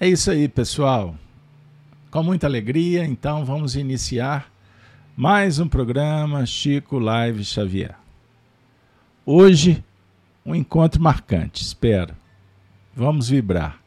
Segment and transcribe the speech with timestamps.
[0.00, 1.16] É isso aí, pessoal.
[2.08, 4.48] Com muita alegria, então vamos iniciar
[5.16, 7.96] mais um programa Chico Live Xavier.
[9.26, 9.82] Hoje,
[10.46, 12.14] um encontro marcante, espero.
[12.94, 13.80] Vamos vibrar.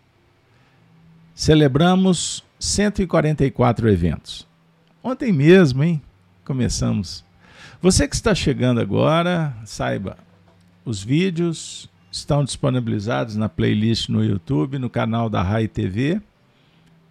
[1.33, 4.45] Celebramos 144 eventos.
[5.01, 6.01] Ontem mesmo, hein?
[6.43, 7.23] Começamos.
[7.81, 10.17] Você que está chegando agora, saiba,
[10.83, 16.21] os vídeos estão disponibilizados na playlist no YouTube, no canal da Rai TV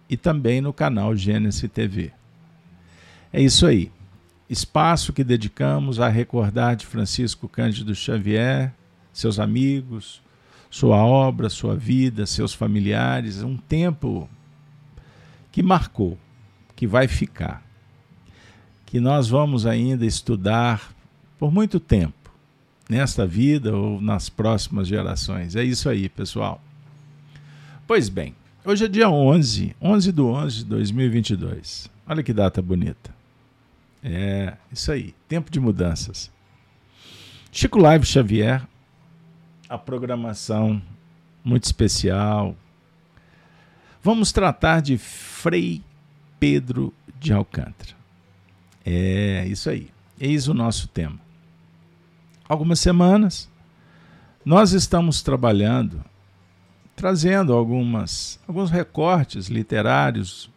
[0.07, 2.11] e também no canal Gênesis TV.
[3.33, 3.91] É isso aí.
[4.47, 8.73] Espaço que dedicamos a recordar de Francisco Cândido Xavier,
[9.11, 10.21] seus amigos,
[10.69, 14.29] sua obra, sua vida, seus familiares, um tempo
[15.51, 16.17] que marcou,
[16.75, 17.63] que vai ficar,
[18.85, 20.93] que nós vamos ainda estudar
[21.39, 22.20] por muito tempo
[22.91, 25.55] nesta vida ou nas próximas gerações.
[25.55, 26.61] É isso aí, pessoal.
[27.87, 31.89] Pois bem, hoje é dia 11, 11 do 11 de 2022.
[32.05, 33.15] Olha que data bonita.
[34.03, 36.29] É, isso aí, tempo de mudanças.
[37.49, 38.61] Chico Live Xavier,
[39.69, 40.81] a programação
[41.45, 42.57] muito especial.
[44.03, 45.81] Vamos tratar de Frei
[46.37, 47.95] Pedro de Alcântara.
[48.85, 49.87] É isso aí.
[50.19, 51.30] Eis o nosso tema
[52.51, 53.49] algumas semanas,
[54.43, 56.03] nós estamos trabalhando,
[56.97, 60.49] trazendo algumas, alguns recortes literários,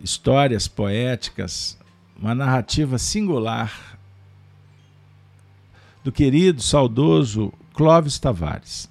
[0.00, 1.76] histórias poéticas,
[2.16, 3.98] uma narrativa singular
[6.04, 8.88] do querido, saudoso Clóvis Tavares,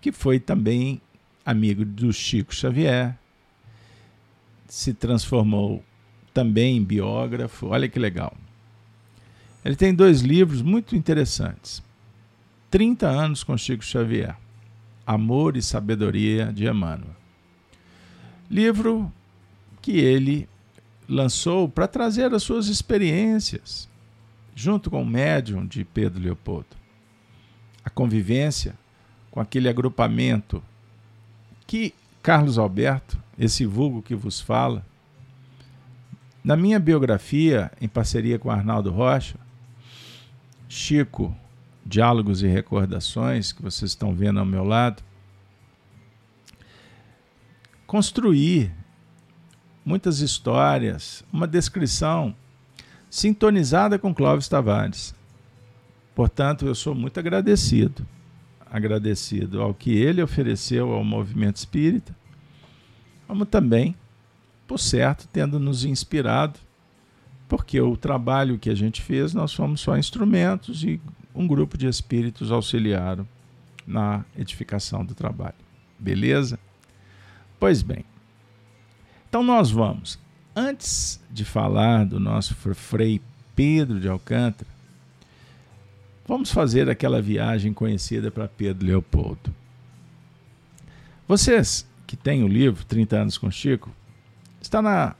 [0.00, 1.00] que foi também
[1.46, 3.16] amigo do Chico Xavier,
[4.66, 5.84] se transformou
[6.34, 7.68] também em biógrafo.
[7.68, 8.36] Olha que legal.
[9.64, 11.82] Ele tem dois livros muito interessantes.
[12.70, 14.36] 30 anos com Chico Xavier.
[15.06, 17.16] Amor e Sabedoria de Emmanuel.
[18.50, 19.12] Livro
[19.80, 20.48] que ele
[21.08, 23.88] lançou para trazer as suas experiências,
[24.54, 26.76] junto com o médium de Pedro Leopoldo.
[27.82, 28.74] A convivência
[29.30, 30.62] com aquele agrupamento
[31.66, 34.84] que Carlos Alberto, esse vulgo que vos fala,
[36.44, 39.38] na minha biografia, em parceria com Arnaldo Rocha,
[40.68, 41.34] Chico,
[41.84, 45.02] Diálogos e Recordações, que vocês estão vendo ao meu lado,
[47.86, 48.70] construir
[49.82, 52.36] muitas histórias, uma descrição
[53.08, 55.14] sintonizada com Clóvis Tavares.
[56.14, 58.06] Portanto, eu sou muito agradecido,
[58.70, 62.14] agradecido ao que ele ofereceu ao movimento espírita,
[63.26, 63.96] como também,
[64.66, 66.60] por certo, tendo nos inspirado
[67.48, 71.00] porque o trabalho que a gente fez, nós fomos só instrumentos e
[71.34, 73.26] um grupo de espíritos auxiliaram
[73.86, 75.54] na edificação do trabalho.
[75.98, 76.58] Beleza?
[77.58, 78.04] Pois bem.
[79.28, 80.18] Então nós vamos,
[80.54, 83.20] antes de falar do nosso Frei
[83.56, 84.70] Pedro de Alcântara,
[86.26, 89.54] vamos fazer aquela viagem conhecida para Pedro Leopoldo.
[91.26, 93.90] Vocês que têm o livro 30 anos com Chico,
[94.60, 95.14] está na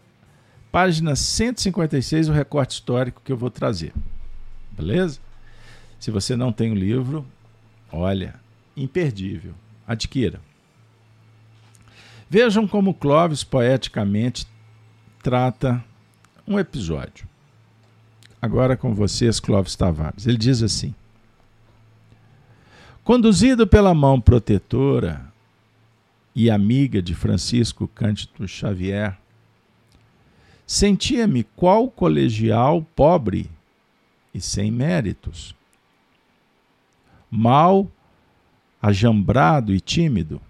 [0.71, 3.93] página 156, o recorte histórico que eu vou trazer.
[4.73, 5.21] Beleza?
[5.99, 7.27] Se você não tem o livro,
[7.93, 8.35] olha,
[8.77, 9.55] imperdível.
[9.87, 10.41] Adquira.
[12.31, 14.47] Vejam como Clóvis poeticamente
[15.23, 15.83] trata
[16.47, 17.27] um episódio.
[18.41, 20.27] Agora com vocês, Clóvis Tavares.
[20.27, 20.95] Ele diz assim:
[23.03, 25.33] Conduzido pela mão protetora
[26.35, 29.19] e amiga de Francisco Cândido Xavier,
[30.71, 33.51] Sentia-me qual colegial pobre
[34.35, 35.57] e sem méritos,
[37.31, 37.91] mal,
[38.81, 40.43] ajambrado e tímido,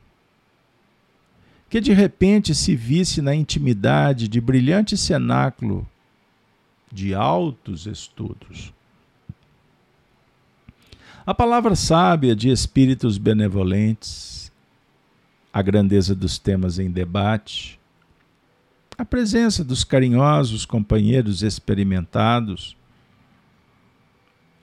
[1.71, 5.89] que de repente se visse na intimidade de brilhante cenáculo
[6.91, 8.75] de altos estudos.
[11.25, 14.51] A palavra sábia de espíritos benevolentes,
[15.53, 17.78] a grandeza dos temas em debate,
[18.99, 22.77] a presença dos carinhosos companheiros experimentados,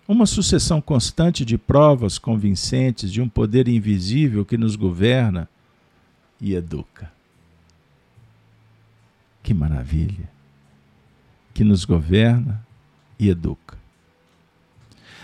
[0.05, 5.49] uma sucessão constante de provas convincentes de um poder invisível que nos governa
[6.41, 7.09] e educa.
[9.41, 10.29] Que maravilha!
[11.53, 12.61] Que nos governa
[13.17, 13.77] e educa.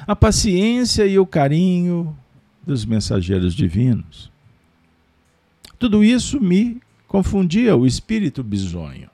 [0.08, 2.18] A paciência e o carinho
[2.66, 4.32] dos mensageiros divinos.
[5.78, 6.82] Tudo isso me
[7.12, 9.10] confundia o espírito bisonho.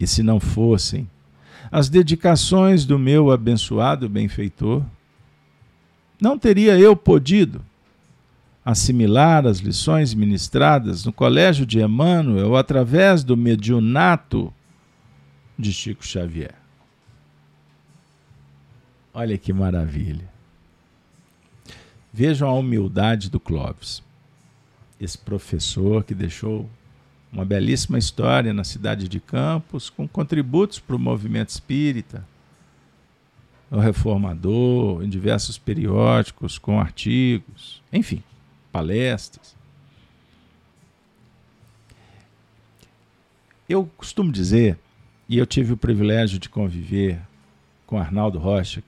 [0.00, 1.08] E se não fossem
[1.70, 4.82] as dedicações do meu abençoado benfeitor,
[6.20, 7.64] não teria eu podido,
[8.64, 14.52] assimilar as lições ministradas no Colégio de Emmanuel através do mediunato
[15.56, 16.56] de Chico Xavier.
[19.14, 20.28] Olha que maravilha.
[22.12, 24.02] Vejam a humildade do Clóvis,
[25.02, 26.70] esse professor que deixou
[27.32, 32.24] uma belíssima história na cidade de Campos, com contributos para o movimento espírita,
[33.70, 38.22] o reformador, em diversos periódicos, com artigos, enfim,
[38.70, 39.56] palestras.
[43.68, 44.78] Eu costumo dizer,
[45.28, 47.20] e eu tive o privilégio de conviver
[47.86, 48.84] com Arnaldo Rocha,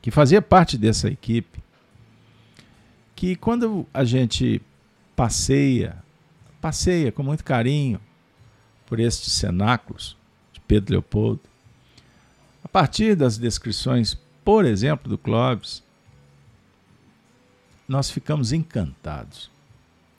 [0.00, 1.60] que fazia parte dessa equipe,
[3.14, 4.62] que quando a gente
[5.16, 5.96] passeia,
[6.60, 7.98] passeia com muito carinho
[8.86, 10.16] por estes cenáculos
[10.52, 11.40] de Pedro Leopoldo,
[12.62, 15.82] a partir das descrições, por exemplo, do Clóvis,
[17.88, 19.50] nós ficamos encantados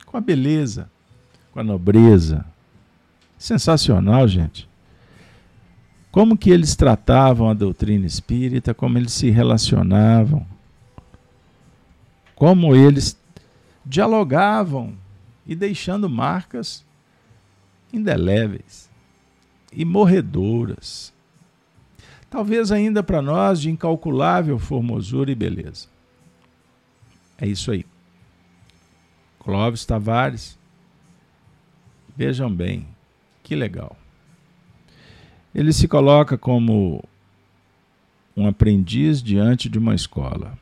[0.04, 0.90] com a beleza,
[1.52, 2.44] com a nobreza.
[3.36, 4.68] Sensacional, gente.
[6.10, 10.46] Como que eles tratavam a doutrina espírita, como eles se relacionavam,
[12.34, 13.16] como eles
[13.88, 14.94] dialogavam
[15.46, 16.84] e deixando marcas
[17.90, 18.90] indeléveis
[19.72, 21.12] e morredoras.
[22.28, 25.88] Talvez ainda para nós de incalculável formosura e beleza.
[27.38, 27.86] É isso aí.
[29.38, 30.58] Clóvis Tavares.
[32.14, 32.86] Vejam bem,
[33.42, 33.96] que legal.
[35.54, 37.02] Ele se coloca como
[38.36, 40.58] um aprendiz diante de uma escola.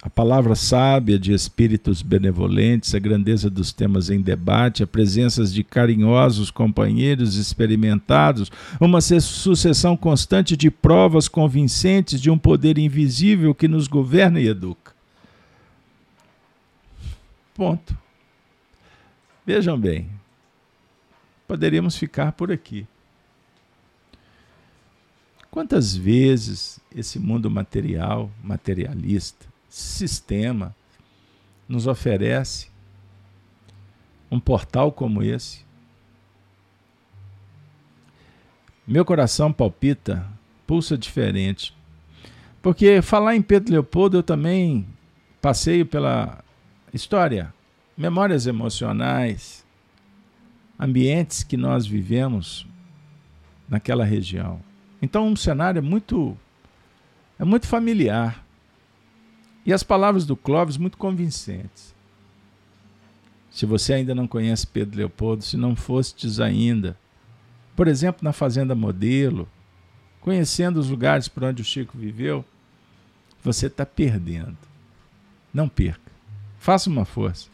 [0.00, 5.64] A palavra sábia de espíritos benevolentes, a grandeza dos temas em debate, a presença de
[5.64, 8.48] carinhosos companheiros experimentados,
[8.80, 14.92] uma sucessão constante de provas convincentes de um poder invisível que nos governa e educa.
[17.52, 17.98] Ponto.
[19.44, 20.08] Vejam bem,
[21.48, 22.86] poderíamos ficar por aqui.
[25.50, 30.74] Quantas vezes esse mundo material, materialista, sistema
[31.68, 32.68] nos oferece
[34.30, 35.66] um portal como esse.
[38.86, 40.26] Meu coração palpita,
[40.66, 41.76] pulsa diferente.
[42.62, 44.86] Porque falar em Pedro Leopoldo eu também
[45.40, 46.42] passeio pela
[46.92, 47.52] história,
[47.96, 49.64] memórias emocionais,
[50.78, 52.66] ambientes que nós vivemos
[53.68, 54.60] naquela região.
[55.00, 56.36] Então um cenário é muito
[57.38, 58.44] é muito familiar.
[59.64, 61.94] E as palavras do Clóvis muito convincentes.
[63.50, 66.96] Se você ainda não conhece Pedro Leopoldo, se não fostes ainda,
[67.74, 69.48] por exemplo, na Fazenda Modelo,
[70.20, 72.44] conhecendo os lugares por onde o Chico viveu,
[73.42, 74.56] você está perdendo.
[75.52, 76.12] Não perca.
[76.58, 77.48] Faça uma força.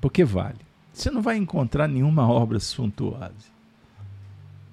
[0.00, 0.58] Porque vale.
[0.92, 3.55] Você não vai encontrar nenhuma obra suntuosa.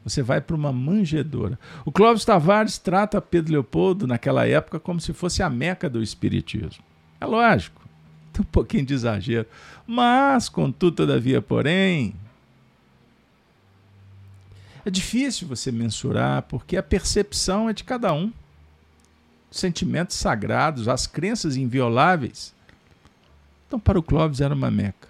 [0.04, 1.58] Você vai para uma manjedoura.
[1.86, 6.84] O Clóvis Tavares trata Pedro Leopoldo naquela época como se fosse a meca do espiritismo.
[7.22, 7.82] É lógico,
[8.34, 9.48] tem um pouquinho de exagero.
[9.88, 12.14] Mas, contudo, todavia, porém,
[14.86, 18.32] é difícil você mensurar porque a percepção é de cada um.
[19.50, 22.54] Sentimentos sagrados, as crenças invioláveis.
[23.68, 25.08] Então, para o Clóvis era uma meca.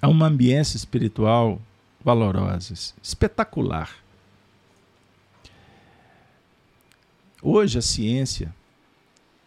[0.00, 1.60] Há uma ambiência espiritual
[2.02, 2.94] valorosas.
[3.02, 3.90] Espetacular.
[7.40, 8.54] Hoje a ciência,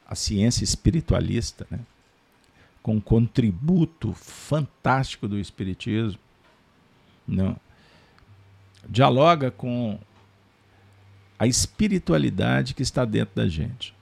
[0.05, 1.79] a ciência espiritualista, né,
[2.83, 6.19] com um contributo fantástico do espiritismo,
[8.87, 9.97] dialoga com
[11.39, 13.95] a espiritualidade que está dentro da gente.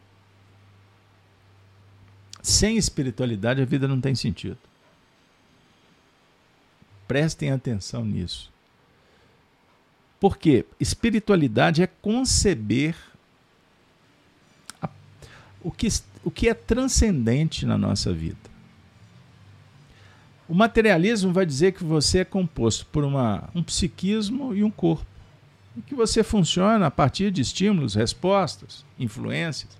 [2.42, 4.58] Sem espiritualidade a vida não tem sentido.
[7.14, 8.52] Prestem atenção nisso.
[10.20, 12.96] Porque espiritualidade é conceber
[14.82, 14.90] a,
[15.62, 15.88] o, que,
[16.24, 18.50] o que é transcendente na nossa vida.
[20.50, 25.06] O materialismo vai dizer que você é composto por uma, um psiquismo e um corpo.
[25.78, 29.78] E que você funciona a partir de estímulos, respostas, influências.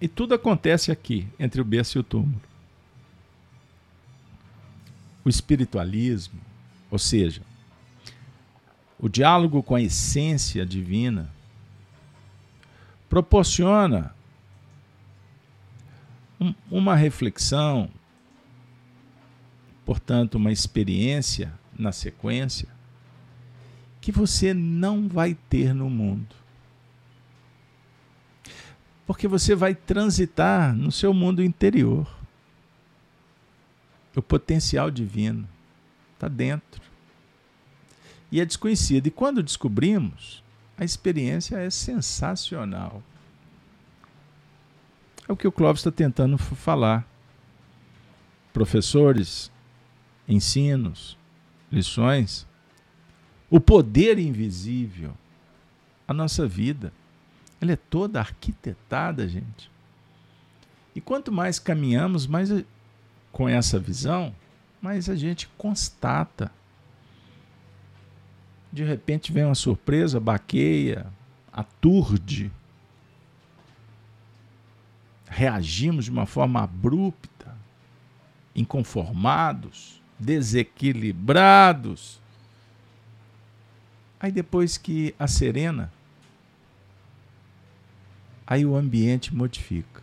[0.00, 2.51] E tudo acontece aqui, entre o berço e o túmulo
[5.24, 6.40] o espiritualismo,
[6.90, 7.42] ou seja,
[8.98, 11.30] o diálogo com a essência divina,
[13.08, 14.14] proporciona
[16.40, 17.90] um, uma reflexão,
[19.84, 22.68] portanto, uma experiência na sequência,
[24.00, 26.34] que você não vai ter no mundo.
[29.06, 32.08] Porque você vai transitar no seu mundo interior.
[34.14, 35.48] O potencial divino
[36.14, 36.82] está dentro.
[38.30, 39.06] E é desconhecido.
[39.06, 40.42] E quando descobrimos,
[40.76, 43.02] a experiência é sensacional.
[45.28, 47.06] É o que o Clóvis está tentando falar.
[48.52, 49.50] Professores,
[50.28, 51.16] ensinos,
[51.70, 52.46] lições,
[53.50, 55.14] o poder invisível,
[56.06, 56.92] a nossa vida,
[57.60, 59.70] ela é toda arquitetada, gente.
[60.94, 62.50] E quanto mais caminhamos, mais
[63.32, 64.34] com essa visão,
[64.80, 66.52] mais a gente constata.
[68.72, 71.06] De repente vem uma surpresa, baqueia,
[71.52, 72.52] aturde.
[75.26, 77.56] Reagimos de uma forma abrupta,
[78.54, 82.20] inconformados desequilibrados.
[84.20, 85.92] Aí depois que a serena,
[88.46, 90.01] aí o ambiente modifica.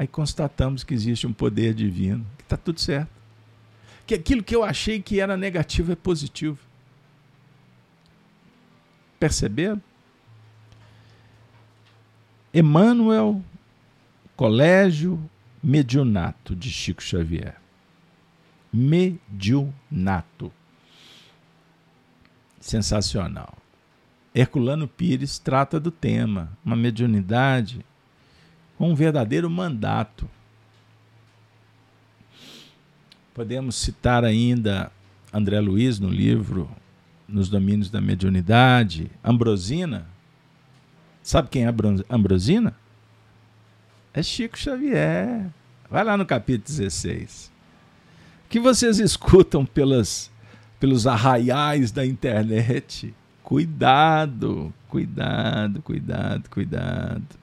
[0.00, 3.10] Aí constatamos que existe um poder divino, que está tudo certo.
[4.06, 6.58] Que aquilo que eu achei que era negativo é positivo.
[9.18, 9.78] Perceberam?
[12.54, 13.44] Emmanuel,
[14.34, 15.22] Colégio
[15.62, 17.60] Mediunato de Chico Xavier
[18.72, 20.50] mediunato.
[22.58, 23.54] Sensacional.
[24.34, 27.84] Herculano Pires trata do tema, uma mediunidade
[28.86, 30.28] um verdadeiro mandato.
[33.34, 34.90] Podemos citar ainda
[35.32, 36.68] André Luiz no livro
[37.28, 40.06] Nos Domínios da Mediunidade, Ambrosina.
[41.22, 41.74] Sabe quem é
[42.08, 42.74] Ambrosina?
[44.12, 45.46] É Chico Xavier.
[45.88, 47.50] Vai lá no capítulo 16
[48.50, 50.28] que vocês escutam pelas,
[50.80, 53.14] pelos arraiais da internet.
[53.44, 57.39] Cuidado, cuidado, cuidado, cuidado.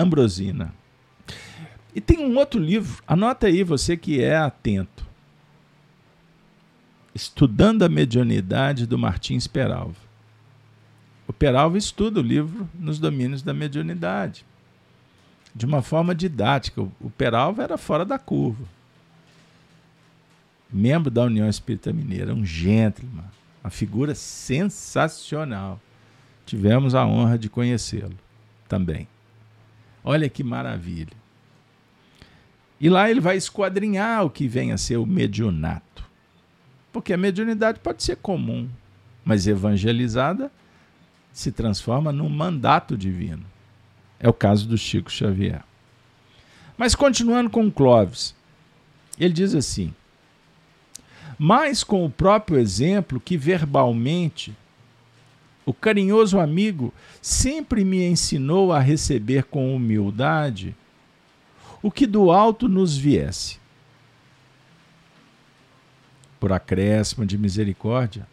[0.00, 0.74] Ambrosina.
[1.94, 5.06] E tem um outro livro, anota aí você que é atento.
[7.14, 9.96] Estudando a Mediunidade do Martins Peralva.
[11.26, 14.44] O Peralva estuda o livro nos domínios da mediunidade.
[15.54, 16.80] De uma forma didática.
[16.80, 18.64] O Peralva era fora da curva
[20.72, 23.24] membro da União Espírita Mineira, um gentleman,
[23.62, 25.80] uma figura sensacional.
[26.46, 28.16] Tivemos a honra de conhecê-lo
[28.68, 29.06] também.
[30.04, 31.16] Olha que maravilha.
[32.80, 36.04] E lá ele vai esquadrinhar o que vem a ser o mediunato.
[36.92, 38.68] Porque a mediunidade pode ser comum,
[39.24, 40.50] mas evangelizada
[41.32, 43.44] se transforma num mandato divino.
[44.18, 45.62] É o caso do Chico Xavier.
[46.76, 48.34] Mas continuando com Clóvis,
[49.18, 49.94] ele diz assim:
[51.38, 54.54] mais com o próprio exemplo que verbalmente.
[55.64, 60.74] O carinhoso amigo sempre me ensinou a receber com humildade
[61.82, 63.58] o que do alto nos viesse.
[66.38, 68.26] Por acréscimo de misericórdia,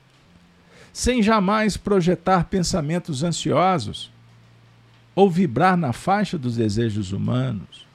[0.91, 4.11] sem jamais projetar pensamentos ansiosos
[5.13, 7.85] ou vibrar na faixa dos desejos humanos,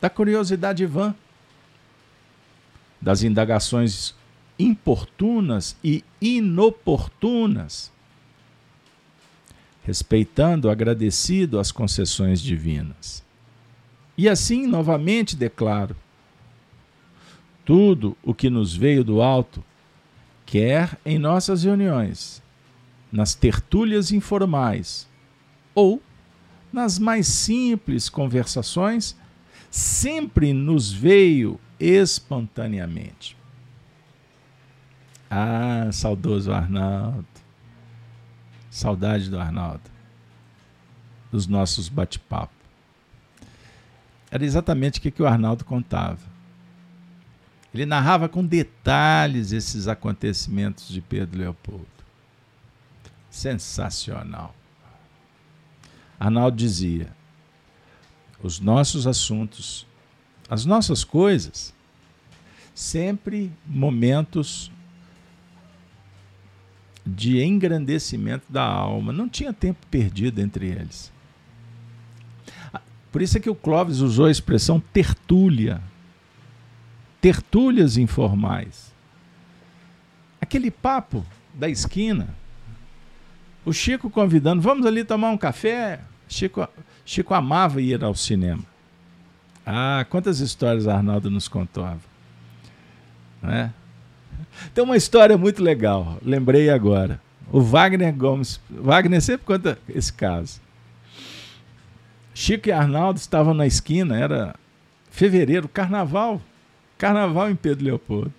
[0.00, 1.14] da curiosidade vã,
[3.00, 4.14] das indagações
[4.58, 7.91] importunas e inoportunas,
[9.82, 13.22] respeitando agradecido as concessões divinas.
[14.16, 15.96] E assim, novamente declaro:
[17.64, 19.64] tudo o que nos veio do alto,
[20.46, 22.42] quer em nossas reuniões,
[23.10, 25.08] nas tertúlias informais
[25.74, 26.02] ou
[26.72, 29.16] nas mais simples conversações,
[29.70, 33.36] sempre nos veio espontaneamente.
[35.30, 37.31] Ah, saudoso Arnaldo.
[38.72, 39.82] Saudade do Arnaldo.
[41.30, 42.54] Dos nossos bate-papo.
[44.30, 46.22] Era exatamente o que, que o Arnaldo contava.
[47.74, 51.86] Ele narrava com detalhes esses acontecimentos de Pedro Leopoldo.
[53.30, 54.54] Sensacional.
[56.18, 57.14] Arnaldo dizia:
[58.42, 59.86] os nossos assuntos,
[60.48, 61.74] as nossas coisas,
[62.74, 64.71] sempre momentos
[67.04, 69.12] de engrandecimento da alma.
[69.12, 71.12] Não tinha tempo perdido entre eles.
[73.10, 75.82] Por isso é que o Clóvis usou a expressão tertúlia.
[77.20, 78.92] Tertúlias informais.
[80.40, 82.28] Aquele papo da esquina.
[83.64, 86.00] O Chico convidando, vamos ali tomar um café.
[86.26, 86.66] Chico,
[87.04, 88.64] Chico amava ir ao cinema.
[89.64, 92.00] Ah, quantas histórias Arnaldo nos contava.
[93.40, 93.72] Não é?
[94.74, 97.20] Tem uma história muito legal, lembrei agora.
[97.50, 100.60] O Wagner Gomes, Wagner sempre conta esse caso.
[102.34, 104.54] Chico e Arnaldo estavam na esquina, era
[105.10, 106.40] fevereiro, carnaval.
[106.96, 108.32] Carnaval em Pedro Leopoldo.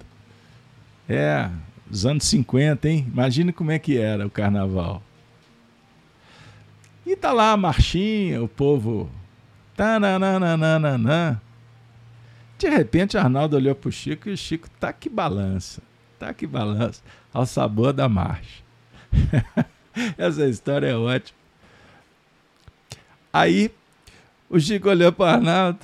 [1.08, 1.50] É,
[1.90, 3.06] os anos 50, hein?
[3.12, 5.04] Imagina como é que era o carnaval.
[7.06, 9.10] E tá lá a marchinha, o povo.
[12.58, 15.82] De repente, Arnaldo olhou pro Chico e o Chico tá que balança.
[16.24, 17.02] Tá que balança.
[17.34, 18.64] Ao sabor da marcha.
[20.18, 21.38] Essa história é ótima.
[23.34, 23.70] Aí,
[24.50, 25.80] o Chico olhou para Arnaldo.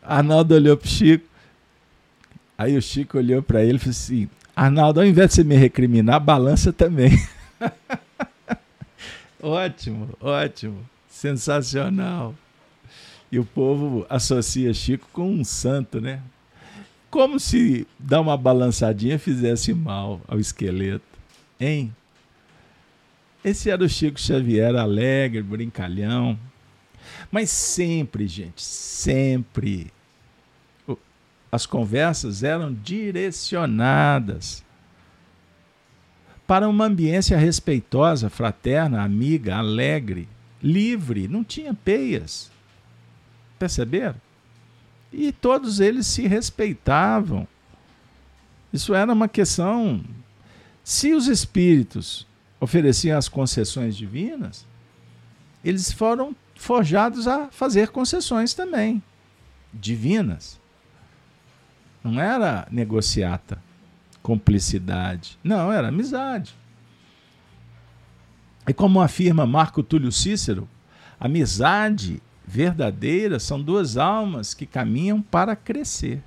[0.00, 1.26] Arnaldo olhou pro Chico.
[2.56, 5.56] Aí o Chico olhou para ele e falou assim: Arnaldo, ao invés de você me
[5.56, 7.10] recriminar, balança também.
[9.42, 12.32] ótimo, ótimo, sensacional.
[13.32, 16.22] E o povo associa Chico com um santo, né?
[17.14, 21.06] Como se dar uma balançadinha fizesse mal ao esqueleto,
[21.60, 21.94] hein?
[23.44, 26.36] Esse era o Chico Xavier alegre, brincalhão.
[27.30, 29.92] Mas sempre, gente, sempre
[31.52, 34.64] as conversas eram direcionadas
[36.48, 40.28] para uma ambiência respeitosa, fraterna, amiga, alegre,
[40.60, 42.50] livre, não tinha peias.
[43.56, 44.23] Perceberam?
[45.16, 47.46] E todos eles se respeitavam.
[48.72, 50.04] Isso era uma questão.
[50.82, 52.26] Se os espíritos
[52.60, 54.66] ofereciam as concessões divinas,
[55.64, 59.00] eles foram forjados a fazer concessões também,
[59.72, 60.60] divinas.
[62.02, 63.62] Não era negociata,
[64.20, 65.38] cumplicidade.
[65.44, 66.54] Não, era amizade.
[68.66, 70.68] E como afirma Marco Túlio Cícero,
[71.20, 76.22] amizade verdadeira são duas almas que caminham para crescer.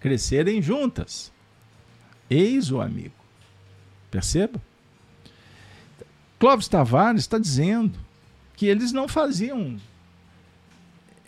[0.00, 1.32] Crescerem juntas.
[2.28, 3.14] Eis o amigo.
[4.10, 4.60] Perceba?
[6.38, 7.98] Clóvis Tavares está dizendo
[8.56, 9.78] que eles não faziam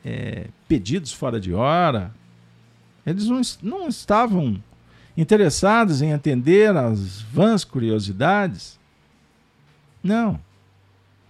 [0.04, 2.14] é, pedidos fora de hora.
[3.04, 4.62] Eles não, não estavam
[5.16, 8.78] interessados em atender às vãs curiosidades.
[10.02, 10.38] Não.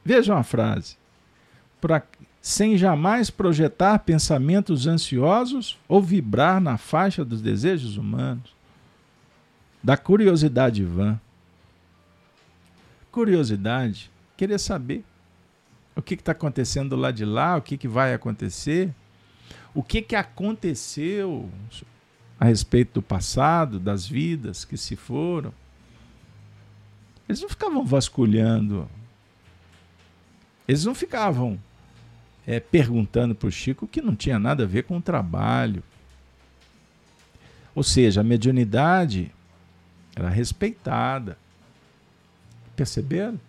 [0.04, 0.96] Vejam a frase.
[1.86, 2.02] Pra,
[2.42, 8.56] sem jamais projetar pensamentos ansiosos ou vibrar na faixa dos desejos humanos,
[9.80, 11.20] da curiosidade vã.
[13.12, 15.04] Curiosidade, querer saber
[15.94, 18.92] o que está acontecendo lá de lá, o que, que vai acontecer,
[19.72, 21.48] o que, que aconteceu
[22.40, 25.54] a respeito do passado, das vidas que se foram.
[27.28, 28.88] Eles não ficavam vasculhando,
[30.66, 31.60] eles não ficavam
[32.46, 35.82] é, perguntando para o Chico que não tinha nada a ver com o trabalho.
[37.74, 39.32] Ou seja, a mediunidade
[40.14, 41.36] era respeitada.
[42.76, 43.40] Perceberam?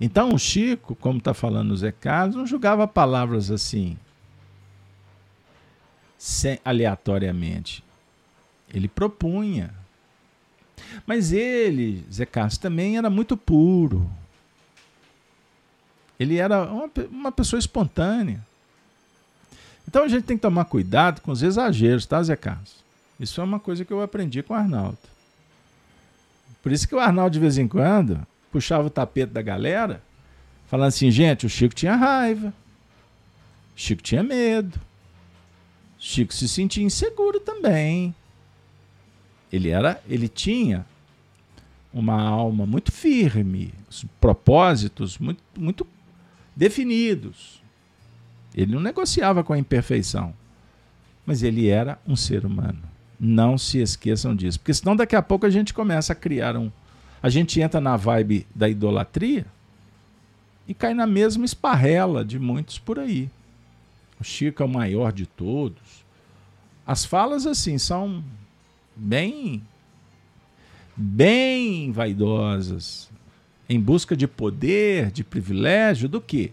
[0.00, 3.96] Então o Chico, como está falando o Zé Carlos, não julgava palavras assim,
[6.18, 7.84] sem, aleatoriamente.
[8.72, 9.74] Ele propunha.
[11.06, 14.10] Mas ele, Zé Carlos, também era muito puro.
[16.18, 18.40] Ele era uma, uma pessoa espontânea.
[19.86, 22.76] Então a gente tem que tomar cuidado com os exageros, tá, Zé Carlos?
[23.18, 24.98] Isso é uma coisa que eu aprendi com o Arnaldo.
[26.62, 30.02] Por isso que o Arnaldo, de vez em quando, puxava o tapete da galera,
[30.66, 34.76] falando assim, gente, o Chico tinha raiva, o Chico tinha medo,
[35.98, 38.14] o Chico se sentia inseguro também.
[39.52, 40.86] Ele era, ele tinha
[41.92, 43.72] uma alma muito firme,
[44.20, 45.86] propósitos muito, muito
[46.56, 47.62] definidos.
[48.54, 50.34] Ele não negociava com a imperfeição,
[51.26, 52.82] mas ele era um ser humano.
[53.18, 56.70] Não se esqueçam disso, porque senão daqui a pouco a gente começa a criar um,
[57.22, 59.46] a gente entra na vibe da idolatria
[60.68, 63.30] e cai na mesma esparrela de muitos por aí.
[64.20, 66.04] O Chico é o maior de todos.
[66.86, 68.22] As falas, assim, são
[68.94, 69.62] bem,
[70.96, 73.10] bem vaidosas,
[73.68, 76.52] em busca de poder, de privilégio, do que?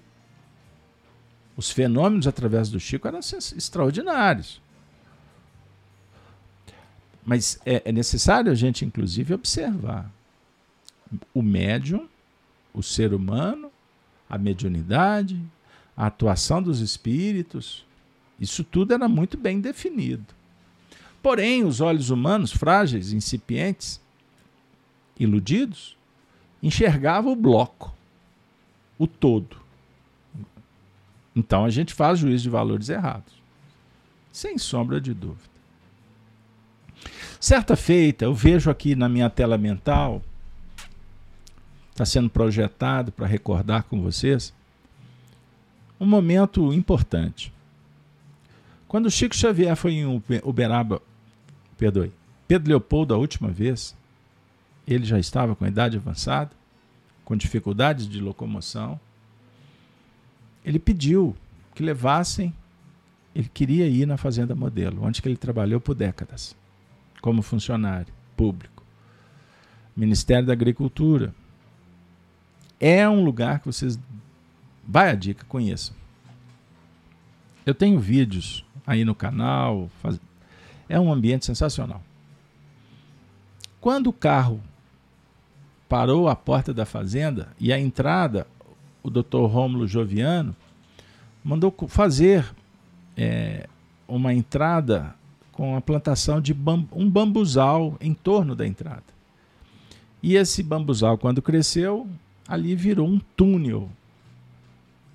[1.56, 4.62] Os fenômenos através do Chico eram extraordinários.
[7.24, 10.12] Mas é, é necessário a gente, inclusive, observar
[11.34, 12.08] o médium,
[12.74, 13.72] o ser humano,
[14.30, 15.40] a mediunidade,
[15.96, 17.86] a atuação dos espíritos,
[18.40, 20.26] isso tudo era muito bem definido.
[21.22, 24.02] Porém, os olhos humanos, frágeis, incipientes,
[25.20, 25.96] iludidos,
[26.62, 27.94] enxergavam o bloco,
[28.98, 29.58] o todo.
[31.36, 33.34] Então a gente faz juízo de valores errados,
[34.32, 35.50] sem sombra de dúvida.
[37.40, 40.22] Certa feita, eu vejo aqui na minha tela mental
[41.92, 44.54] está sendo projetado para recordar com vocês
[46.00, 47.54] um momento importante.
[48.88, 51.02] Quando Chico Xavier foi em Uberaba,
[51.78, 52.12] perdoe,
[52.48, 53.96] Pedro Leopoldo a última vez,
[54.88, 56.52] ele já estava com idade avançada,
[57.24, 59.00] com dificuldades de locomoção.
[60.66, 61.36] Ele pediu
[61.74, 62.54] que levassem,
[63.34, 66.56] ele queria ir na Fazenda Modelo, onde ele trabalhou por décadas,
[67.22, 68.84] como funcionário público.
[69.96, 71.34] Ministério da Agricultura.
[72.80, 74.00] É um lugar que vocês,
[74.88, 75.96] vai a dica, conheçam.
[77.66, 80.20] Eu tenho vídeos aí no canal, faz...
[80.90, 82.02] é um ambiente sensacional.
[83.80, 84.62] Quando o carro
[85.92, 88.48] parou à porta da fazenda e a entrada,
[89.04, 90.56] o doutor Rômulo Joviano
[91.44, 92.46] mandou fazer
[93.18, 93.68] é,
[94.08, 95.14] uma entrada
[95.52, 99.04] com a plantação de bambu, um bambuzal em torno da entrada.
[100.24, 102.08] E esse bambuzal, quando cresceu,
[102.48, 103.90] ali virou um túnel.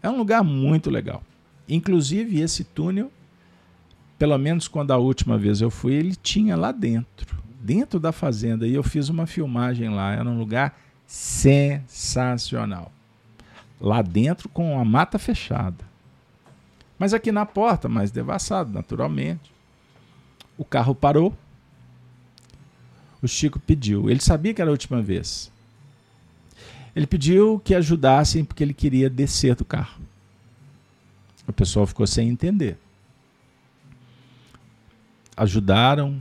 [0.03, 1.23] É um lugar muito legal.
[1.67, 3.11] Inclusive, esse túnel,
[4.19, 8.64] pelo menos quando a última vez eu fui, ele tinha lá dentro dentro da fazenda
[8.66, 10.12] e eu fiz uma filmagem lá.
[10.12, 12.92] Era um lugar sensacional.
[13.81, 15.85] Lá dentro com a mata fechada.
[16.96, 19.50] Mas aqui na porta, mais devassado, naturalmente.
[20.57, 21.37] O carro parou.
[23.20, 24.09] O Chico pediu.
[24.09, 25.50] Ele sabia que era a última vez.
[26.94, 30.00] Ele pediu que ajudassem porque ele queria descer do carro.
[31.46, 32.79] O pessoal ficou sem entender.
[35.37, 36.18] Ajudaram,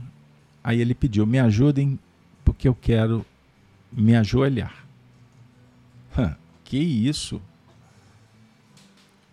[0.66, 1.96] Aí ele pediu: me ajudem,
[2.44, 3.24] porque eu quero
[3.92, 4.84] me ajoelhar.
[6.64, 7.40] que isso?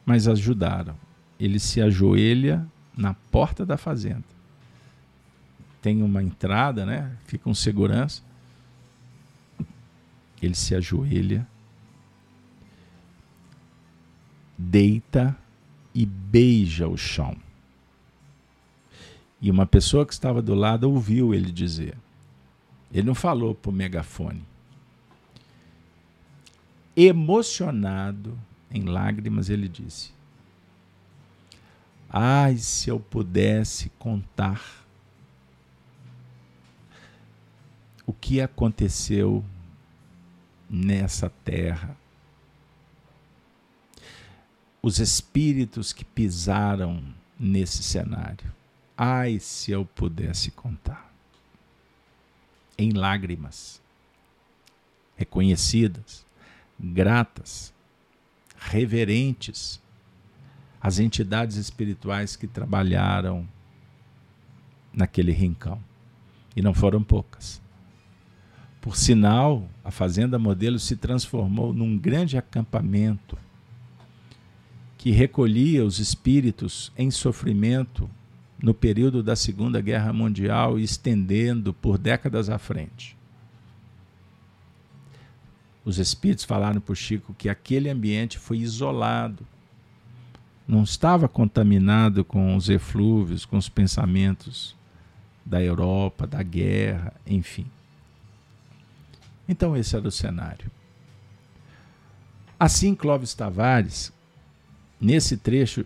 [0.06, 0.96] Mas ajudaram.
[1.40, 2.64] Ele se ajoelha
[2.96, 4.24] na porta da fazenda.
[5.82, 7.12] Tem uma entrada, né?
[7.26, 8.22] Fica um segurança.
[10.40, 11.48] Ele se ajoelha,
[14.56, 15.36] deita
[15.96, 17.36] e beija o chão.
[19.44, 21.98] E uma pessoa que estava do lado ouviu ele dizer.
[22.94, 24.42] Ele não falou o megafone.
[26.96, 28.40] Emocionado,
[28.72, 30.14] em lágrimas, ele disse:
[32.10, 34.86] Ai, se eu pudesse contar
[38.06, 39.44] o que aconteceu
[40.70, 41.98] nessa terra.
[44.82, 47.04] Os espíritos que pisaram
[47.38, 48.63] nesse cenário.
[48.98, 51.12] Ai, se eu pudesse contar.
[52.78, 53.82] Em lágrimas,
[55.16, 56.26] reconhecidas,
[56.80, 57.74] gratas,
[58.58, 59.82] reverentes,
[60.82, 63.48] as entidades espirituais que trabalharam
[64.92, 65.82] naquele rincão.
[66.56, 67.62] E não foram poucas.
[68.80, 73.38] Por sinal, a Fazenda Modelo se transformou num grande acampamento
[74.98, 78.10] que recolhia os espíritos em sofrimento
[78.64, 83.18] no período da Segunda Guerra Mundial e estendendo por décadas à frente.
[85.84, 89.46] Os espíritos falaram para o Chico que aquele ambiente foi isolado,
[90.66, 94.74] não estava contaminado com os eflúvios, com os pensamentos
[95.46, 97.66] da Europa, da guerra, enfim.
[99.46, 100.72] Então, esse era o cenário.
[102.58, 104.14] Assim, Clóvis Tavares,
[105.02, 105.86] nesse trecho,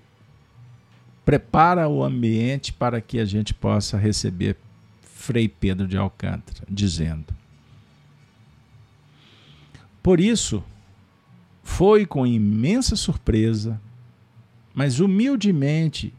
[1.28, 4.56] prepara o ambiente para que a gente possa receber
[5.02, 7.36] Frei Pedro de Alcântara, dizendo:
[10.02, 10.64] Por isso,
[11.62, 13.78] foi com imensa surpresa,
[14.74, 16.14] mas humildemente,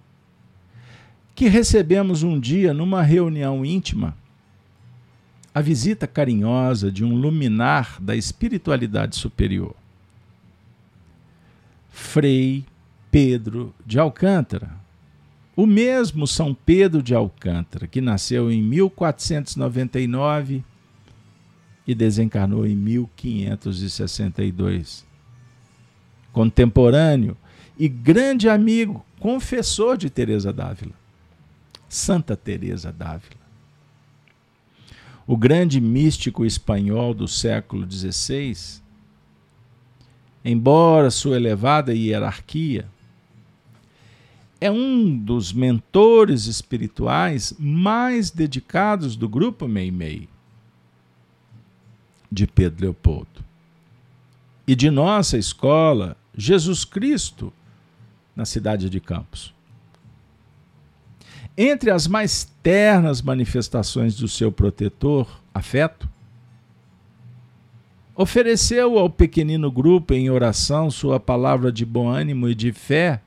[1.34, 4.14] que recebemos um dia, numa reunião íntima,
[5.54, 9.74] a visita carinhosa de um luminar da espiritualidade superior.
[11.88, 12.66] Frei
[13.10, 14.77] Pedro de Alcântara,
[15.58, 20.64] o mesmo São Pedro de Alcântara, que nasceu em 1499
[21.84, 25.04] e desencarnou em 1562.
[26.32, 27.36] Contemporâneo
[27.76, 30.94] e grande amigo, confessor de Teresa d'Ávila.
[31.88, 33.48] Santa Teresa d'Ávila.
[35.26, 38.80] O grande místico espanhol do século XVI,
[40.44, 42.86] embora sua elevada hierarquia
[44.60, 50.28] é um dos mentores espirituais mais dedicados do grupo Meimei,
[52.30, 53.44] de Pedro Leopoldo.
[54.66, 57.52] E de nossa escola, Jesus Cristo,
[58.34, 59.54] na cidade de Campos.
[61.56, 66.08] Entre as mais ternas manifestações do seu protetor, afeto,
[68.14, 73.22] ofereceu ao pequenino grupo em oração sua palavra de bom ânimo e de fé,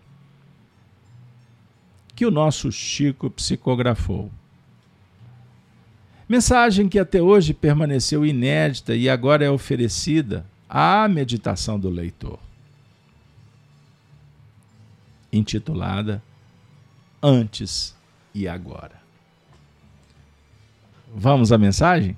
[2.22, 4.32] que o nosso Chico psicografou.
[6.30, 12.38] Mensagem que até hoje permaneceu inédita e agora é oferecida à meditação do leitor.
[15.34, 16.22] Intitulada
[17.24, 17.96] Antes
[18.36, 19.02] e Agora.
[21.16, 22.16] Vamos à mensagem?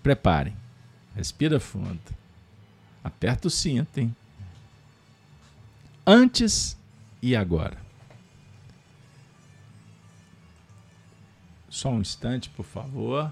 [0.00, 0.56] Preparem.
[1.16, 1.98] Respira fundo.
[3.02, 4.14] Aperta o cinto, hein?
[6.06, 6.78] Antes
[7.20, 7.84] e agora.
[11.76, 13.30] Só um instante, por favor,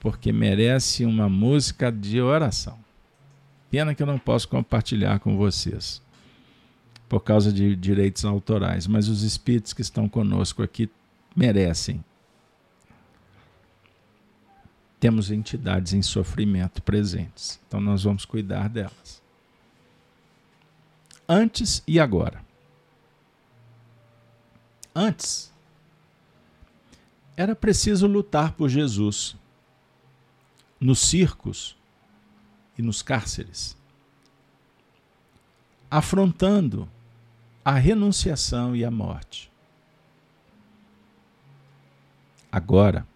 [0.00, 2.78] porque merece uma música de oração.
[3.70, 6.02] Pena que eu não posso compartilhar com vocês
[7.08, 10.90] por causa de direitos autorais, mas os espíritos que estão conosco aqui
[11.34, 12.04] merecem.
[15.00, 19.22] Temos entidades em sofrimento presentes, então nós vamos cuidar delas.
[21.26, 22.44] Antes e agora.
[24.94, 25.50] Antes,
[27.36, 29.36] era preciso lutar por Jesus
[30.80, 31.76] nos circos
[32.78, 33.76] e nos cárceres,
[35.90, 36.88] afrontando
[37.64, 39.50] a renunciação e a morte.
[42.50, 43.06] Agora,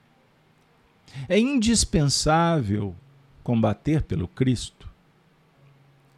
[1.29, 2.95] é indispensável
[3.43, 4.89] combater pelo Cristo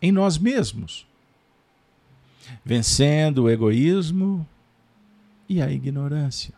[0.00, 1.06] em nós mesmos,
[2.64, 4.46] vencendo o egoísmo
[5.48, 6.55] e a ignorância.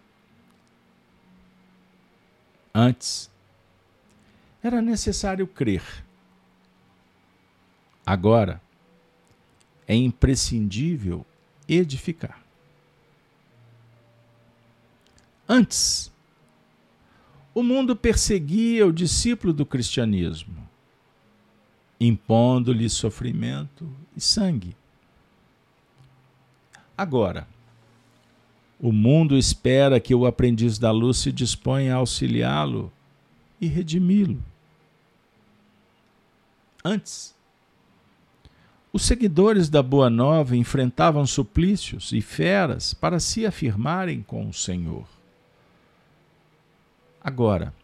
[2.80, 3.28] Antes,
[4.62, 5.82] era necessário crer.
[8.06, 8.62] Agora,
[9.84, 11.26] é imprescindível
[11.68, 12.40] edificar.
[15.48, 16.12] Antes,
[17.52, 20.64] o mundo perseguia o discípulo do cristianismo,
[21.98, 24.76] impondo-lhe sofrimento e sangue.
[26.96, 27.44] Agora,
[28.80, 32.92] o mundo espera que o aprendiz da luz se disponha a auxiliá-lo
[33.60, 34.42] e redimi-lo.
[36.84, 37.34] Antes,
[38.92, 45.06] os seguidores da Boa Nova enfrentavam suplícios e feras para se afirmarem com o Senhor.
[47.20, 47.74] Agora,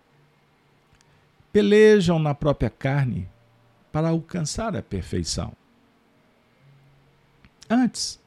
[1.52, 3.28] pelejam na própria carne
[3.92, 5.52] para alcançar a perfeição.
[7.68, 8.18] Antes,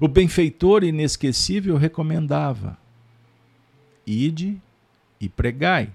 [0.00, 2.78] o benfeitor inesquecível recomendava:
[4.06, 4.60] ide
[5.20, 5.92] e pregai.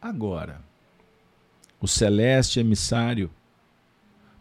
[0.00, 0.60] Agora,
[1.80, 3.30] o celeste emissário,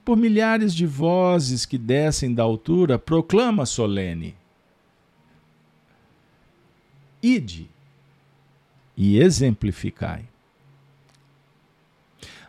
[0.04, 4.36] por milhares de vozes que descem da altura, proclama solene:
[7.22, 7.70] Ide
[8.98, 10.26] e exemplificai.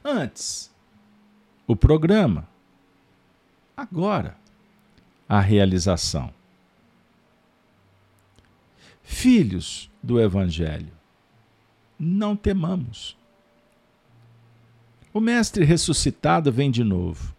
[0.04, 0.70] Antes,
[1.66, 2.48] o programa.
[3.76, 4.36] Agora,
[5.28, 6.32] a realização.
[9.02, 10.92] Filhos do Evangelho,
[11.98, 13.16] não temamos.
[15.12, 17.34] O Mestre ressuscitado vem de novo.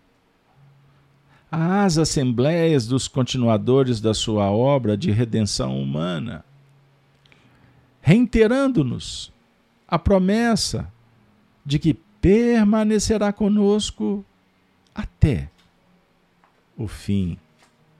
[1.51, 6.43] Às assembleias dos continuadores da sua obra de redenção humana,
[8.01, 9.31] reiterando-nos
[9.87, 10.91] a promessa
[11.65, 14.25] de que permanecerá conosco
[14.95, 15.49] até
[16.77, 17.37] o fim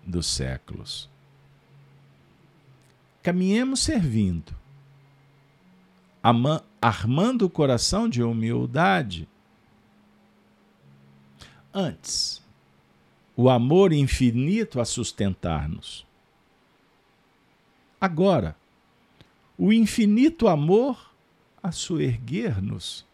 [0.06, 1.10] dos séculos.
[3.22, 4.54] Caminhemos servindo,
[6.82, 9.28] armando o coração de humildade.
[11.74, 12.44] Antes,
[13.36, 16.06] o amor infinito a sustentar-nos.
[18.00, 18.56] Agora,
[19.58, 21.14] o infinito amor
[21.62, 23.06] a soerguer-nos.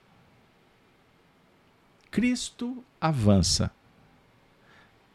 [2.10, 3.72] Cristo avança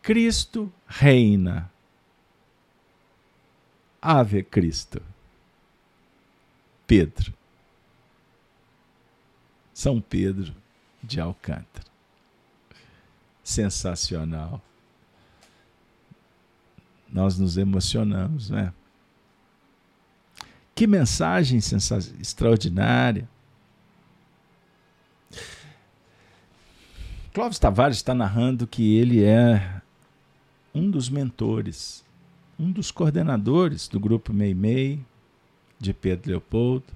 [0.05, 1.73] Cristo reina.
[4.03, 5.03] Ave Cristo.
[6.87, 7.33] Pedro.
[9.73, 10.55] São Pedro
[11.03, 11.87] de Alcântara.
[13.43, 14.61] Sensacional.
[17.11, 18.75] Nós nos emocionamos, né?
[20.75, 21.59] Que mensagem
[22.21, 23.27] extraordinária.
[27.33, 29.81] Clóvis Tavares está narrando que ele é
[30.75, 32.05] um dos mentores,
[32.59, 35.01] um dos coordenadores do grupo Meimei,
[35.79, 36.87] de Pedro Leopoldo,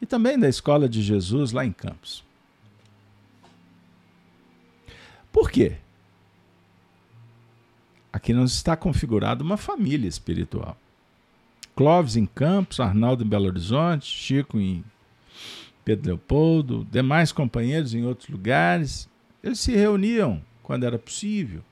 [0.00, 2.24] e também da Escola de Jesus lá em Campos.
[5.32, 5.76] Por quê?
[8.12, 10.76] Aqui nos está configurada uma família espiritual.
[11.76, 14.84] Clóvis em Campos, Arnaldo em Belo Horizonte, Chico em
[15.84, 19.08] Pedro Leopoldo, demais companheiros em outros lugares,
[19.42, 21.62] eles se reuniam quando era possível.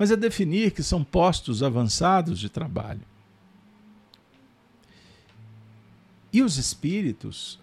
[0.00, 3.02] Mas é definir que são postos avançados de trabalho.
[6.32, 7.60] E os espíritos,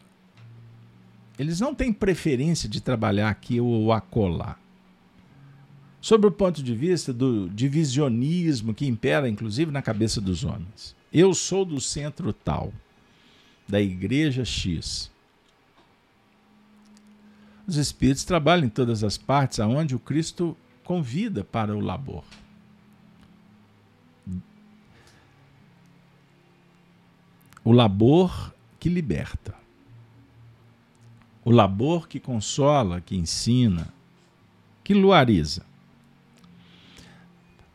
[1.39, 4.55] eles não têm preferência de trabalhar aqui ou acolá.
[5.99, 10.95] Sobre o ponto de vista do divisionismo que impera, inclusive, na cabeça dos homens.
[11.11, 12.71] Eu sou do centro tal,
[13.67, 15.09] da igreja X.
[17.65, 20.55] Os espíritos trabalham em todas as partes aonde o Cristo
[20.87, 22.23] convida para o labor.
[27.61, 29.53] O labor que liberta.
[31.43, 33.93] O labor que consola, que ensina,
[34.81, 35.65] que luariza.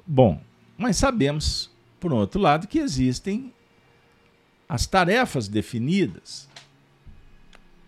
[0.06, 0.42] Bom,
[0.78, 1.70] mas sabemos,
[2.00, 3.52] por outro lado, que existem
[4.66, 6.48] as tarefas definidas,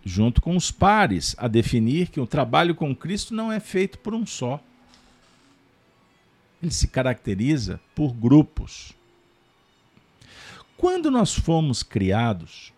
[0.05, 4.13] junto com os pares, a definir que o trabalho com Cristo não é feito por
[4.13, 4.63] um só.
[6.65, 8.95] Ele se caracteriza por grupos.
[10.79, 12.73] Quando nós fomos criados,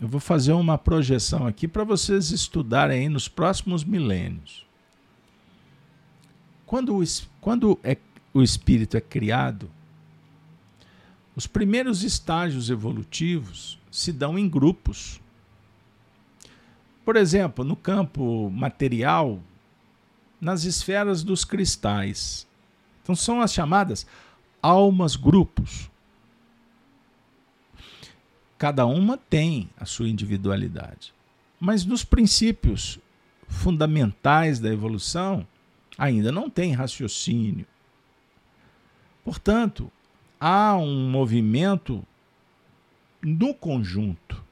[0.00, 4.64] eu vou fazer uma projeção aqui para vocês estudarem aí nos próximos milênios.
[6.64, 7.04] Quando, o,
[7.38, 7.98] quando é,
[8.32, 9.70] o espírito é criado,
[11.36, 15.20] os primeiros estágios evolutivos se dão em grupos.
[17.04, 19.38] Por exemplo, no campo material,
[20.40, 22.47] nas esferas dos cristais.
[23.08, 24.06] Então são as chamadas
[24.60, 25.90] almas grupos.
[28.58, 31.14] Cada uma tem a sua individualidade.
[31.58, 32.98] Mas nos princípios
[33.46, 35.46] fundamentais da evolução,
[35.96, 37.64] ainda não tem raciocínio.
[39.24, 39.90] Portanto,
[40.38, 42.04] há um movimento
[43.22, 44.44] no conjunto,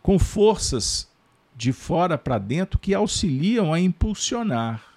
[0.00, 1.10] com forças
[1.56, 4.87] de fora para dentro que auxiliam a impulsionar.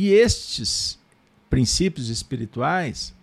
[0.00, 0.98] E estes
[1.50, 3.14] princípios espirituais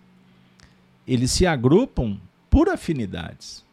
[1.08, 3.64] eles se agrupam por afinidades.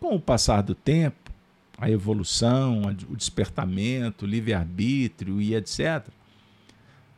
[0.00, 1.30] Com o passar do tempo,
[1.76, 6.08] a evolução, o despertamento, o livre-arbítrio e etc.,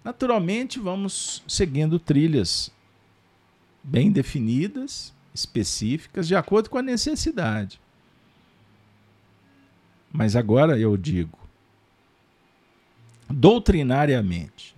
[0.02, 2.68] naturalmente vamos seguindo trilhas
[3.80, 7.80] bem definidas, específicas, de acordo com a necessidade.
[10.12, 11.43] Mas agora eu digo,
[13.34, 14.74] doutrinariamente,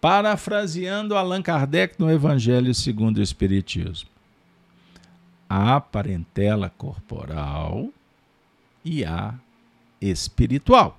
[0.00, 4.10] Parafraseando Allan Kardec no Evangelho segundo o Espiritismo.
[5.48, 7.88] Há parentela corporal
[8.84, 9.32] e há
[10.00, 10.98] espiritual.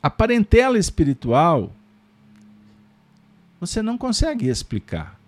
[0.00, 1.72] A parentela espiritual
[3.58, 5.18] você não consegue explicar.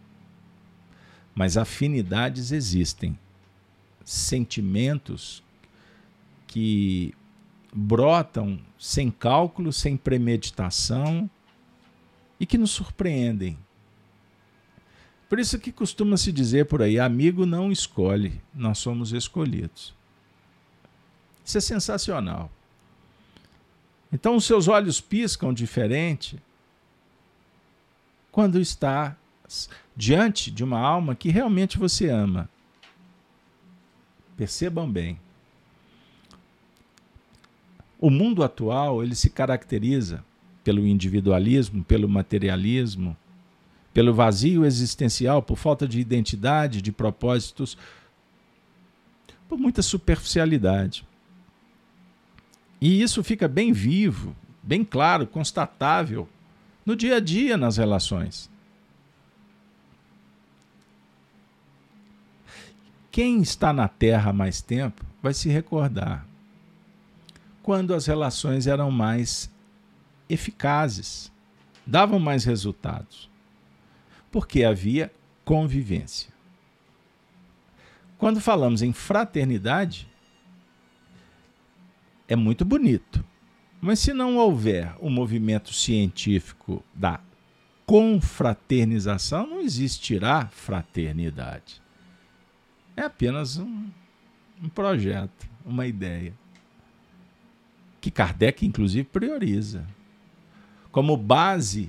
[1.34, 3.18] Mas afinidades existem.
[4.04, 5.42] Sentimentos
[6.46, 7.12] que
[7.74, 11.28] brotam sem cálculo, sem premeditação,
[12.38, 13.58] e que nos surpreendem.
[15.28, 19.92] Por isso que costuma se dizer por aí, amigo não escolhe, nós somos escolhidos.
[21.44, 22.50] Isso é sensacional.
[24.12, 26.40] Então os seus olhos piscam diferente
[28.30, 29.16] quando está
[29.96, 32.48] diante de uma alma que realmente você ama.
[34.36, 35.18] Percebam bem.
[38.04, 40.22] O mundo atual, ele se caracteriza
[40.62, 43.16] pelo individualismo, pelo materialismo,
[43.94, 47.78] pelo vazio existencial, por falta de identidade, de propósitos,
[49.48, 51.08] por muita superficialidade.
[52.78, 56.28] E isso fica bem vivo, bem claro, constatável
[56.84, 58.50] no dia a dia nas relações.
[63.10, 66.33] Quem está na Terra há mais tempo vai se recordar
[67.64, 69.50] quando as relações eram mais
[70.28, 71.32] eficazes,
[71.86, 73.30] davam mais resultados,
[74.30, 75.10] porque havia
[75.46, 76.30] convivência.
[78.18, 80.06] Quando falamos em fraternidade,
[82.28, 83.24] é muito bonito,
[83.80, 87.18] mas se não houver o um movimento científico da
[87.86, 91.82] confraternização, não existirá fraternidade.
[92.94, 93.88] É apenas um,
[94.62, 96.43] um projeto, uma ideia.
[98.04, 99.86] Que Kardec, inclusive, prioriza
[100.92, 101.88] como base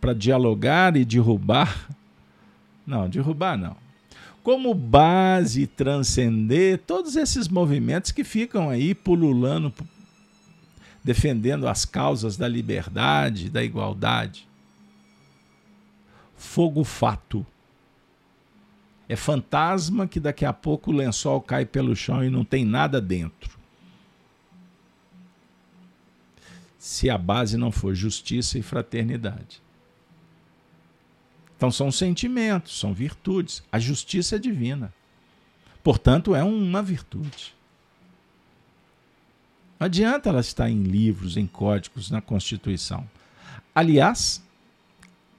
[0.00, 1.90] para dialogar e derrubar.
[2.86, 3.76] Não, derrubar não.
[4.42, 9.72] Como base transcender todos esses movimentos que ficam aí pululando,
[11.04, 14.48] defendendo as causas da liberdade, da igualdade.
[16.34, 17.46] Fogo fato.
[19.06, 23.02] É fantasma que daqui a pouco o lençol cai pelo chão e não tem nada
[23.02, 23.61] dentro.
[26.82, 29.62] Se a base não for justiça e fraternidade.
[31.56, 33.62] Então são sentimentos, são virtudes.
[33.70, 34.92] A justiça é divina.
[35.80, 37.54] Portanto, é uma virtude.
[39.78, 43.08] Não adianta ela estar em livros, em códigos, na Constituição.
[43.72, 44.42] Aliás,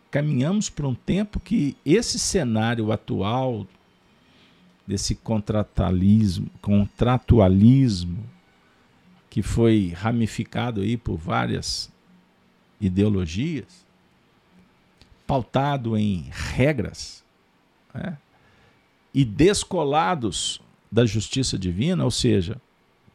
[0.09, 3.67] caminhamos para um tempo que esse cenário atual
[4.87, 8.31] desse contratualismo, contratualismo
[9.33, 11.91] que foi ramificado aí por várias
[12.79, 13.83] ideologias,
[15.25, 17.23] pautado em regras
[17.91, 18.15] né,
[19.11, 20.61] e descolados
[20.91, 22.61] da justiça divina, ou seja,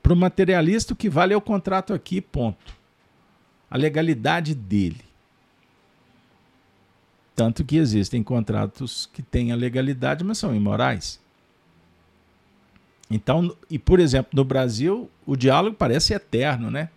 [0.03, 2.75] para o materialista o que vale é o contrato aqui, ponto.
[3.71, 5.05] A legalidade dele.
[7.37, 11.21] Tanto que existem contratos que têm a legalidade, mas são imorais.
[13.11, 16.91] Então, e por exemplo, no Brasil, o diálogo parece eterno, né?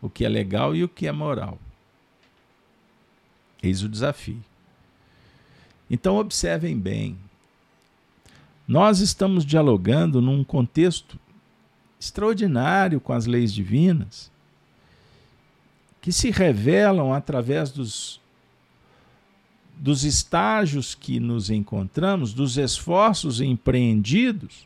[0.00, 1.58] O que é legal e o que é moral.
[3.62, 4.42] Eis o desafio.
[5.90, 7.18] Então, observem bem.
[8.66, 11.18] Nós estamos dialogando num contexto
[12.00, 14.30] extraordinário com as leis divinas,
[16.00, 18.20] que se revelam através dos
[19.82, 24.64] dos estágios que nos encontramos, dos esforços empreendidos,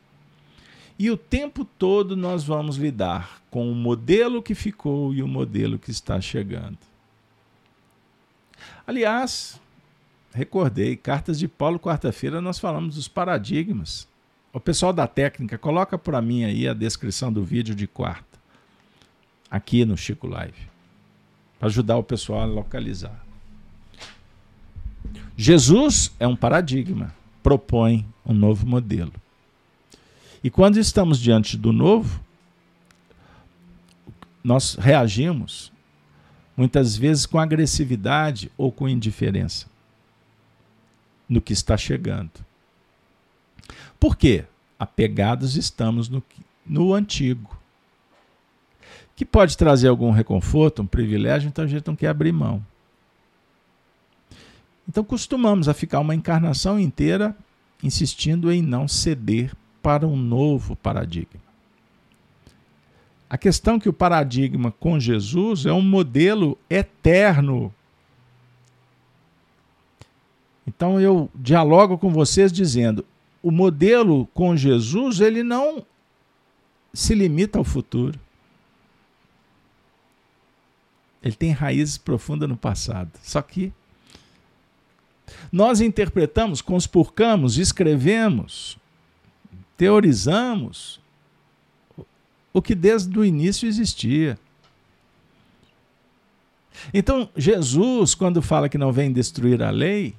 [0.99, 5.79] e o tempo todo nós vamos lidar com o modelo que ficou e o modelo
[5.79, 6.79] que está chegando.
[8.87, 9.61] Aliás,
[10.33, 14.09] recordei, cartas de Paulo, quarta-feira, nós falamos dos paradigmas.
[14.53, 18.39] O pessoal da técnica, coloca para mim aí a descrição do vídeo de quarta,
[19.51, 20.69] aqui no Chico Live,
[21.59, 23.23] para ajudar o pessoal a localizar.
[25.37, 29.13] Jesus é um paradigma, propõe um novo modelo.
[30.43, 32.21] E quando estamos diante do novo,
[34.43, 35.73] nós reagimos
[36.57, 39.67] muitas vezes com agressividade ou com indiferença
[41.29, 42.31] no que está chegando.
[43.99, 44.45] Por quê?
[44.79, 46.23] Apegados estamos no,
[46.65, 47.57] no antigo.
[49.15, 52.65] Que pode trazer algum reconforto, um privilégio, então a gente não quer abrir mão.
[54.89, 57.37] Então costumamos a ficar uma encarnação inteira
[57.83, 59.53] insistindo em não ceder
[59.87, 61.41] para um novo paradigma.
[63.31, 67.73] A questão que o paradigma com Jesus é um modelo eterno.
[70.67, 73.07] Então eu dialogo com vocês dizendo,
[73.41, 75.87] o modelo com Jesus, ele não
[76.93, 78.19] se limita ao futuro.
[81.23, 83.13] Ele tem raízes profundas no passado.
[83.23, 83.73] Só que
[85.53, 88.77] nós interpretamos, conspurcamos, escrevemos,
[89.77, 91.01] teorizamos
[92.53, 94.39] o que desde o início existia.
[96.93, 100.15] Então, Jesus, quando fala que não vem destruir a lei,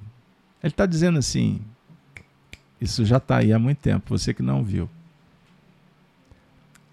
[0.64, 1.62] ele está dizendo assim:
[2.80, 4.89] isso já está aí há muito tempo, você que não viu.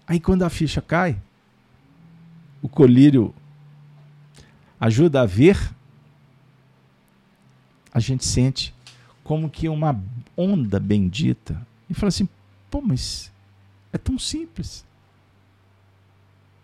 [0.07, 1.19] Aí, quando a ficha cai,
[2.61, 3.33] o colírio
[4.79, 5.75] ajuda a ver
[7.95, 8.75] a gente sente
[9.23, 9.97] como que uma
[10.35, 11.65] onda bendita.
[11.89, 12.27] E fala assim:
[12.75, 13.31] pô, mas
[13.93, 14.85] é tão simples.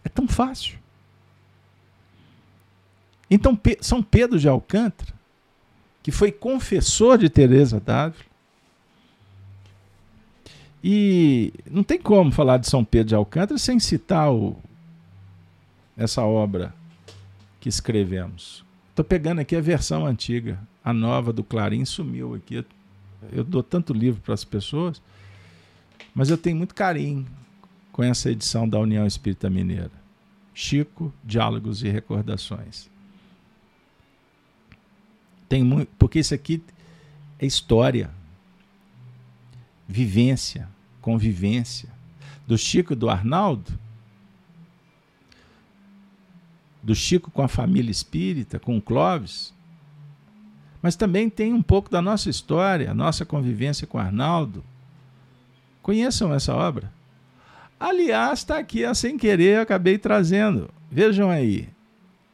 [0.04, 0.78] É tão fácil.
[3.30, 5.14] Então, São Pedro de Alcântara,
[6.04, 8.26] que foi confessor de Teresa d'Ávila,
[10.84, 14.58] e não tem como falar de São Pedro de Alcântara sem citar o,
[15.96, 16.74] essa obra
[17.62, 18.66] que escrevemos.
[18.90, 22.66] Estou pegando aqui a versão antiga, a nova do Clarim sumiu aqui.
[23.32, 25.02] Eu dou tanto livro para as pessoas,
[26.14, 27.26] mas eu tenho muito carinho
[27.92, 29.92] com essa edição da União Espírita Mineira.
[30.54, 32.90] Chico, Diálogos e Recordações.
[35.48, 36.64] Tem muito, porque isso aqui
[37.40, 38.10] é história,
[39.88, 40.70] vivência,
[41.02, 41.90] convivência.
[42.48, 43.72] Do Chico e do Arnaldo,
[46.84, 49.54] do Chico com a família espírita, com o Clóvis,
[50.82, 54.64] mas também tem um pouco da nossa história, a nossa convivência com Arnaldo.
[55.82, 56.92] Conheçam essa obra.
[57.80, 60.70] Aliás, está aqui, sem querer, eu acabei trazendo.
[60.90, 61.68] Vejam aí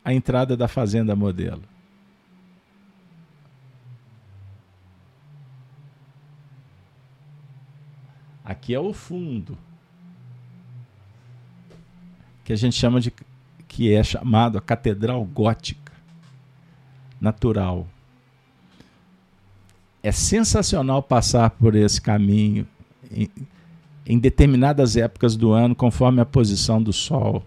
[0.03, 1.63] a entrada da Fazenda Modelo.
[8.43, 9.57] Aqui é o fundo,
[12.45, 13.11] que a gente chama de
[13.67, 15.91] que é chamado a Catedral Gótica
[17.19, 17.85] Natural.
[20.01, 22.65] é sensacional passar por esse caminho
[24.05, 27.43] em, determinadas épocas do ano, conforme a posição do Sol.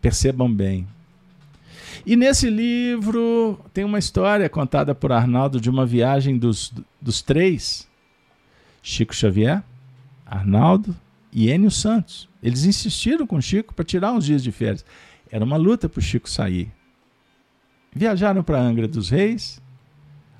[0.00, 0.86] Percebam bem.
[2.04, 7.88] E nesse livro tem uma história contada por Arnaldo de uma viagem dos, dos três:
[8.82, 9.62] Chico Xavier,
[10.26, 10.94] Arnaldo
[11.32, 12.28] e Enio Santos.
[12.42, 14.84] Eles insistiram com Chico para tirar uns dias de férias.
[15.30, 16.70] Era uma luta para o Chico sair.
[17.94, 19.60] Viajaram para Angra dos Reis.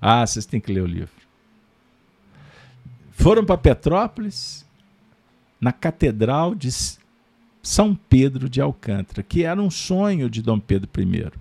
[0.01, 1.24] Ah, vocês têm que ler o livro.
[3.15, 4.67] Foram para Petrópolis,
[5.61, 6.69] na Catedral de
[7.63, 11.33] São Pedro de Alcântara, que era um sonho de Dom Pedro I,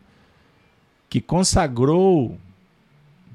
[1.10, 2.40] que consagrou,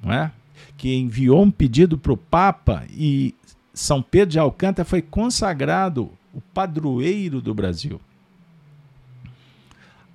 [0.03, 0.33] não é?
[0.77, 3.35] que enviou um pedido para o Papa e
[3.75, 8.01] São Pedro de Alcântara foi consagrado o padroeiro do Brasil.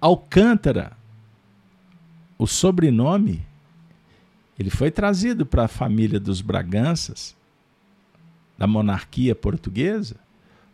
[0.02, 0.94] Alcântara,
[2.38, 3.46] o sobrenome,
[4.58, 7.36] ele foi trazido para a família dos Braganças
[8.64, 10.16] da monarquia portuguesa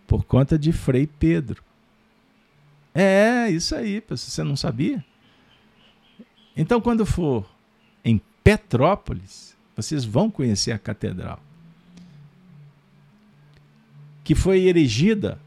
[0.05, 1.63] por conta de Frei Pedro.
[2.93, 5.03] É, isso aí, você não sabia?
[6.55, 7.49] Então, quando for
[8.05, 11.39] em Petrópolis, vocês vão conhecer a catedral,
[14.23, 15.39] que foi erigida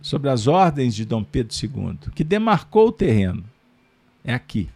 [0.00, 3.44] sobre as ordens de Dom Pedro II, que demarcou o terreno.
[4.24, 4.70] É aqui.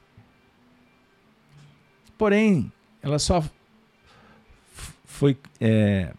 [2.18, 3.42] Porém, ela só
[5.06, 6.14] foi é,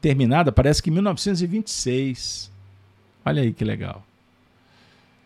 [0.00, 2.50] terminada, parece que em 1926.
[3.24, 4.04] Olha aí que legal.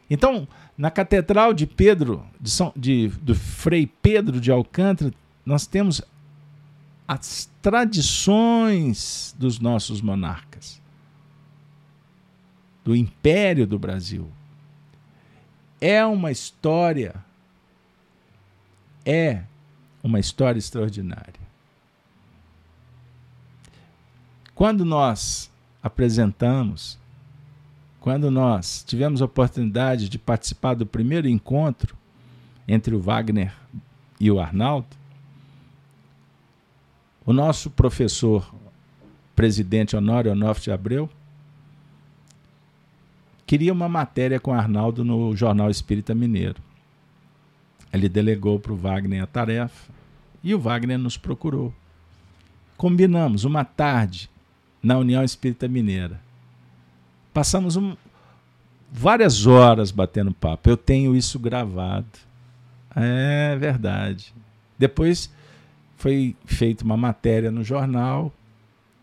[0.08, 0.46] Então,
[0.76, 5.12] na Catedral de Pedro, de São, de, do Frei Pedro de Alcântara,
[5.44, 6.02] nós temos
[7.06, 10.80] as tradições dos nossos monarcas,
[12.84, 14.30] do Império do Brasil.
[15.80, 17.14] É uma história,
[19.04, 19.42] é
[20.02, 21.41] uma história extraordinária.
[24.54, 25.50] Quando nós
[25.82, 26.98] apresentamos,
[28.00, 31.96] quando nós tivemos a oportunidade de participar do primeiro encontro
[32.68, 33.54] entre o Wagner
[34.20, 34.88] e o Arnaldo,
[37.24, 38.52] o nosso professor,
[39.34, 41.08] presidente Honório Onofre de Abreu,
[43.46, 46.60] queria uma matéria com Arnaldo no Jornal Espírita Mineiro.
[47.92, 49.92] Ele delegou para o Wagner a tarefa
[50.42, 51.72] e o Wagner nos procurou.
[52.76, 54.28] Combinamos uma tarde
[54.82, 56.20] na União Espírita Mineira.
[57.32, 57.96] Passamos um,
[58.90, 60.68] várias horas batendo papo.
[60.68, 62.06] Eu tenho isso gravado.
[62.94, 64.34] É verdade.
[64.78, 65.32] Depois
[65.96, 68.32] foi feita uma matéria no jornal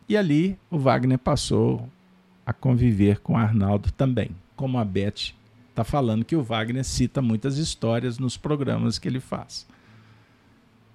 [0.07, 1.87] e ali o Wagner passou
[2.45, 5.33] a conviver com Arnaldo também, como a Beth
[5.69, 9.65] está falando que o Wagner cita muitas histórias nos programas que ele faz.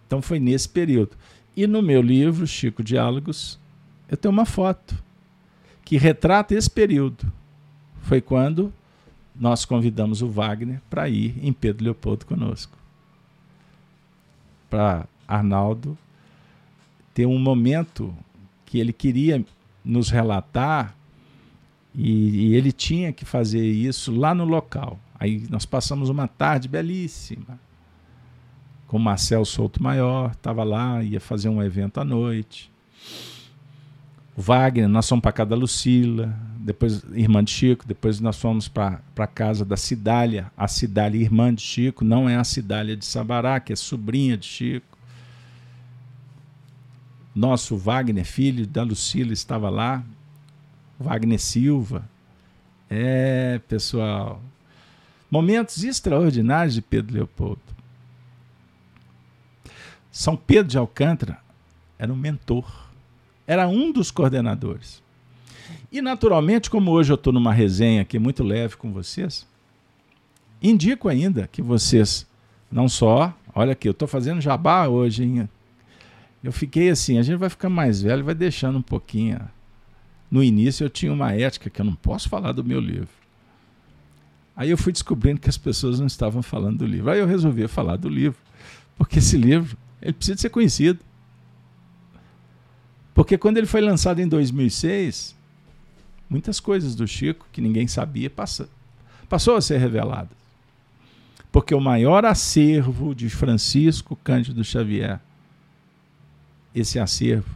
[0.06, 1.16] Então foi nesse período.
[1.56, 3.58] E no meu livro, Chico Diálogos,
[4.08, 5.02] eu tenho uma foto
[5.84, 7.30] que retrata esse período.
[8.02, 8.72] Foi quando
[9.34, 12.76] nós convidamos o Wagner para ir em Pedro Leopoldo conosco.
[14.70, 15.96] Para Arnaldo
[17.12, 18.14] ter um momento
[18.66, 19.44] que ele queria
[19.84, 20.94] nos relatar
[21.94, 24.98] e, e, ele tinha que fazer isso lá no local.
[25.18, 27.58] Aí nós passamos uma tarde belíssima
[28.88, 32.70] com Marcel Souto Maior, estava lá, ia fazer um evento à noite.
[34.36, 39.00] Wagner, nós fomos para casa da Lucila, depois irmã de Chico, depois nós fomos para
[39.16, 43.60] a casa da Cidália, a Cidália irmã de Chico, não é a Cidália de Sabará,
[43.60, 44.98] que é sobrinha de Chico.
[47.34, 50.02] Nosso Wagner, filho da Lucila, estava lá,
[50.98, 52.08] Wagner Silva.
[52.88, 54.42] É, pessoal,
[55.30, 57.60] momentos extraordinários de Pedro Leopoldo.
[60.10, 61.38] São Pedro de Alcântara
[61.98, 62.83] era um mentor
[63.46, 65.02] era um dos coordenadores.
[65.90, 69.46] E, naturalmente, como hoje eu estou numa resenha aqui muito leve com vocês,
[70.62, 72.26] indico ainda que vocês
[72.70, 73.32] não só.
[73.54, 75.48] Olha aqui, eu estou fazendo jabá hoje, hein?
[76.42, 79.40] Eu fiquei assim, a gente vai ficar mais velho, vai deixando um pouquinho.
[80.30, 83.08] No início eu tinha uma ética que eu não posso falar do meu livro.
[84.56, 87.10] Aí eu fui descobrindo que as pessoas não estavam falando do livro.
[87.10, 88.38] Aí eu resolvi falar do livro,
[88.96, 90.98] porque esse livro ele precisa ser conhecido.
[93.24, 95.34] Porque quando ele foi lançado em 2006,
[96.28, 98.68] muitas coisas do Chico que ninguém sabia passou,
[99.30, 100.36] passou a ser reveladas.
[101.50, 105.18] Porque o maior acervo de Francisco Cândido Xavier,
[106.74, 107.48] esse acervo,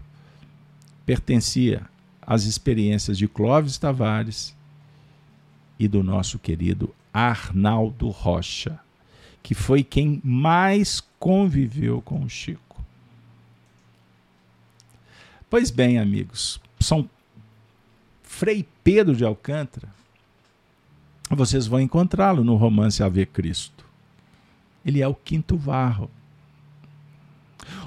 [1.05, 1.83] pertencia
[2.23, 4.57] às experiências de Clóvis Tavares
[5.79, 8.81] e do nosso querido Arnaldo Rocha,
[9.43, 12.68] que foi quem mais conviveu com o Chico.
[15.51, 17.09] Pois bem, amigos, São
[18.23, 19.89] Frei Pedro de Alcântara,
[21.31, 23.85] vocês vão encontrá-lo no romance Ave Cristo.
[24.85, 26.11] Ele é o quinto varro.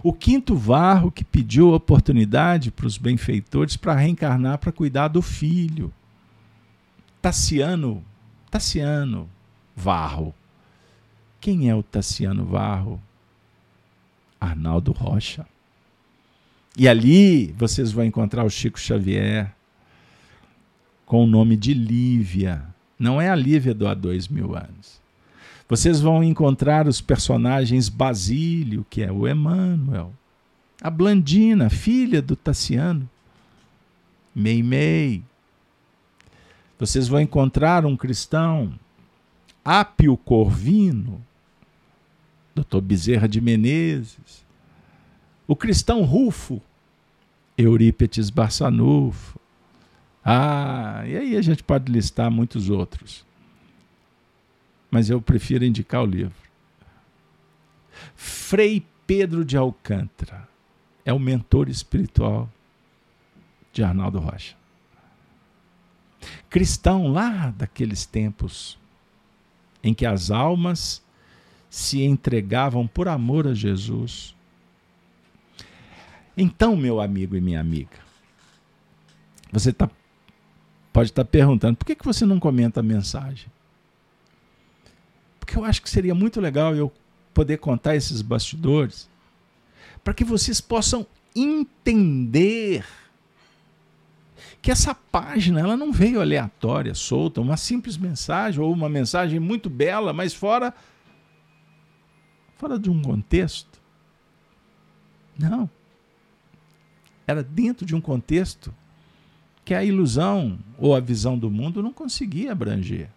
[0.03, 5.93] O quinto varro que pediu oportunidade para os benfeitores para reencarnar para cuidar do filho.
[7.21, 8.03] Tassiano,
[8.49, 9.29] Tassiano
[9.75, 10.33] Varro.
[11.39, 13.01] Quem é o Tassiano Varro?
[14.39, 15.45] Arnaldo Rocha.
[16.77, 19.53] E ali vocês vão encontrar o Chico Xavier
[21.05, 22.63] com o nome de Lívia.
[22.97, 25.01] Não é a Lívia do há dois mil anos.
[25.67, 30.13] Vocês vão encontrar os personagens Basílio, que é o Emmanuel,
[30.81, 33.09] a Blandina, filha do Tassiano,
[34.35, 35.23] Meimei.
[36.77, 38.73] Vocês vão encontrar um cristão,
[39.63, 41.21] Apio Corvino,
[42.55, 42.81] Dr.
[42.81, 44.45] Bezerra de Menezes,
[45.51, 46.61] o cristão Rufo,
[47.57, 49.37] Eurípetes Barçanufo.
[50.23, 53.25] Ah, e aí a gente pode listar muitos outros.
[54.89, 56.33] Mas eu prefiro indicar o livro.
[58.15, 60.47] Frei Pedro de Alcântara
[61.03, 62.49] é o mentor espiritual
[63.73, 64.55] de Arnaldo Rocha.
[66.49, 68.79] Cristão lá daqueles tempos
[69.83, 71.03] em que as almas
[71.69, 74.33] se entregavam por amor a Jesus.
[76.35, 77.97] Então, meu amigo e minha amiga,
[79.51, 79.89] você tá,
[80.93, 83.47] pode estar tá perguntando por que, que você não comenta a mensagem?
[85.39, 86.91] Porque eu acho que seria muito legal eu
[87.33, 89.09] poder contar esses bastidores
[90.03, 91.05] para que vocês possam
[91.35, 92.85] entender
[94.61, 99.69] que essa página ela não veio aleatória, solta, uma simples mensagem ou uma mensagem muito
[99.69, 100.73] bela, mas fora
[102.57, 103.81] fora de um contexto.
[105.37, 105.67] Não.
[107.31, 108.73] Era dentro de um contexto
[109.63, 113.09] que a ilusão ou a visão do mundo não conseguia abranger.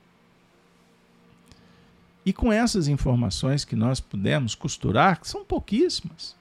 [2.25, 6.35] E com essas informações que nós pudemos costurar, que são pouquíssimas,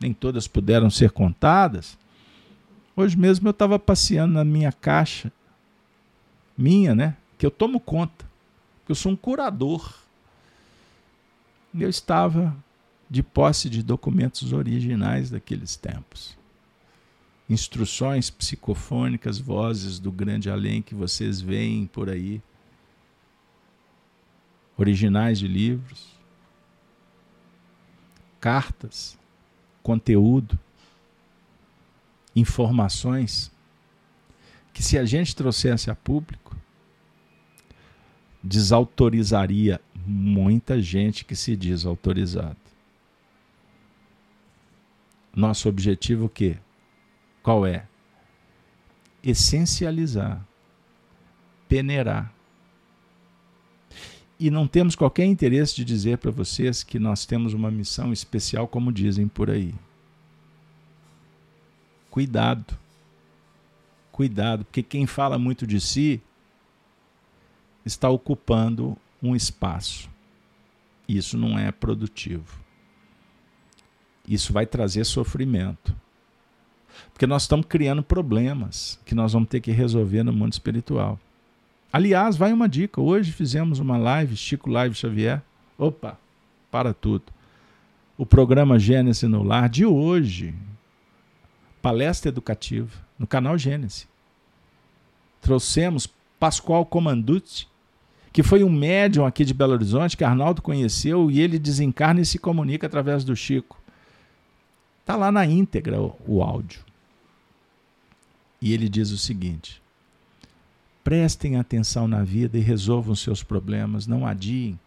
[0.00, 1.98] nem todas puderam ser contadas.
[2.94, 5.32] Hoje mesmo eu estava passeando na minha caixa,
[6.56, 7.16] minha, né?
[7.36, 8.24] Que eu tomo conta,
[8.86, 10.04] que eu sou um curador
[11.82, 12.56] eu estava
[13.10, 16.36] de posse de documentos originais daqueles tempos.
[17.48, 22.42] Instruções psicofônicas, vozes do grande além que vocês veem por aí,
[24.76, 26.14] originais de livros,
[28.40, 29.18] cartas,
[29.82, 30.58] conteúdo,
[32.34, 33.52] informações.
[34.72, 36.56] Que se a gente trouxesse a público,
[38.42, 42.56] desautorizaria muita gente que se diz autorizado.
[45.34, 46.58] Nosso objetivo o quê?
[47.44, 47.86] Qual é?
[49.22, 50.42] Essencializar,
[51.68, 52.32] peneirar.
[54.40, 58.66] E não temos qualquer interesse de dizer para vocês que nós temos uma missão especial,
[58.66, 59.74] como dizem por aí.
[62.10, 62.78] Cuidado.
[64.10, 66.22] Cuidado, porque quem fala muito de si
[67.84, 70.08] está ocupando um espaço.
[71.06, 72.58] Isso não é produtivo.
[74.26, 75.94] Isso vai trazer sofrimento.
[77.12, 81.18] Porque nós estamos criando problemas que nós vamos ter que resolver no mundo espiritual.
[81.92, 83.00] Aliás, vai uma dica.
[83.00, 85.40] Hoje fizemos uma live, Chico Live Xavier.
[85.78, 86.18] Opa,
[86.70, 87.24] para tudo.
[88.18, 90.54] O programa Gênesis no Lar de hoje.
[91.80, 94.08] Palestra educativa no canal Gênesis.
[95.40, 96.08] Trouxemos
[96.40, 97.66] Pascoal Comanducci,
[98.32, 102.26] que foi um médium aqui de Belo Horizonte que Arnaldo conheceu e ele desencarna e
[102.26, 103.80] se comunica através do Chico.
[105.04, 106.80] Está lá na íntegra o, o áudio.
[108.58, 109.82] E ele diz o seguinte:
[111.04, 114.80] prestem atenção na vida e resolvam seus problemas, não adiem.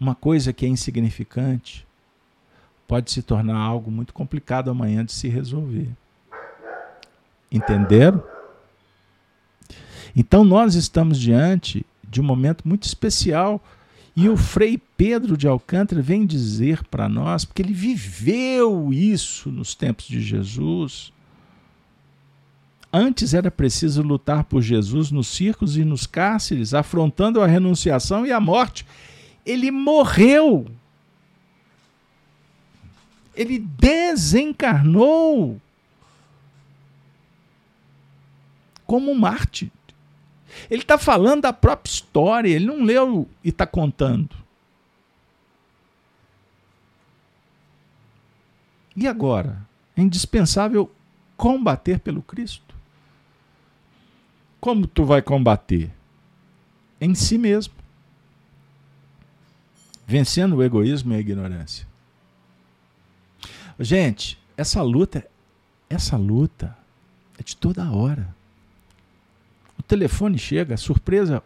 [0.00, 1.86] Uma coisa que é insignificante
[2.88, 5.90] pode se tornar algo muito complicado amanhã de se resolver.
[7.52, 8.24] Entenderam?
[10.16, 13.62] Então nós estamos diante de um momento muito especial
[14.16, 19.74] e o Frei Pedro de Alcântara vem dizer para nós, porque ele viveu isso nos
[19.74, 21.12] tempos de Jesus.
[22.92, 28.32] Antes era preciso lutar por Jesus nos circos e nos cárceres, afrontando a renunciação e
[28.32, 28.84] a morte.
[29.46, 30.66] Ele morreu.
[33.34, 35.60] Ele desencarnou
[38.84, 39.70] como um mártir.
[40.70, 44.34] Ele está falando da própria história, ele não leu e está contando.
[48.96, 49.66] E agora?
[49.96, 50.90] É indispensável
[51.36, 52.74] combater pelo Cristo.
[54.60, 55.90] Como tu vai combater?
[57.00, 57.72] Em si mesmo.
[60.06, 61.86] Vencendo o egoísmo e a ignorância.
[63.78, 65.26] Gente, essa luta,
[65.88, 66.76] essa luta
[67.38, 68.34] é de toda hora.
[69.90, 71.42] Telefone chega, surpresa.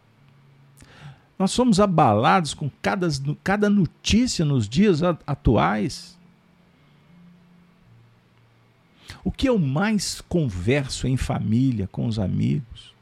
[1.38, 3.08] Nós somos abalados com cada,
[3.42, 6.18] cada notícia nos dias atuais.
[9.24, 12.94] O que eu mais converso em família, com os amigos,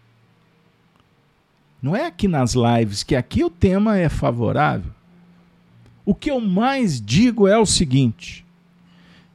[1.83, 4.93] não é aqui nas lives, que aqui o tema é favorável.
[6.05, 8.47] O que eu mais digo é o seguinte: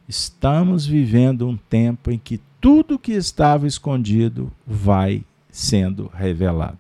[0.07, 5.25] estamos vivendo um tempo em que tudo que estava escondido vai
[5.57, 6.77] sendo revelado.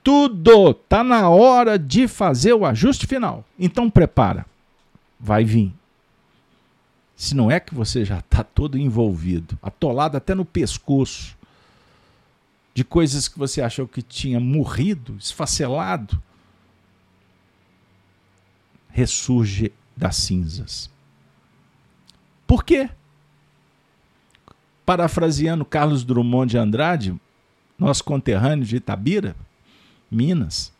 [0.00, 3.44] Tudo está na hora de fazer o ajuste final.
[3.58, 4.46] Então prepara.
[5.18, 5.74] Vai vir.
[7.16, 11.36] Se não é que você já está todo envolvido, atolado até no pescoço,
[12.72, 16.22] de coisas que você achou que tinha morrido, esfacelado,
[18.90, 20.88] ressurge das cinzas.
[22.46, 22.88] Por quê?
[24.84, 27.18] Parafraseando Carlos Drummond de Andrade,
[27.78, 29.34] nosso conterrâneo de Itabira,
[30.10, 30.72] Minas,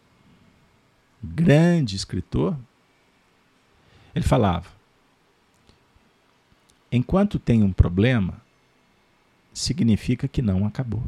[1.22, 2.57] grande escritor,
[4.14, 4.68] ele falava:
[6.92, 8.40] enquanto tem um problema,
[9.52, 11.02] significa que não acabou.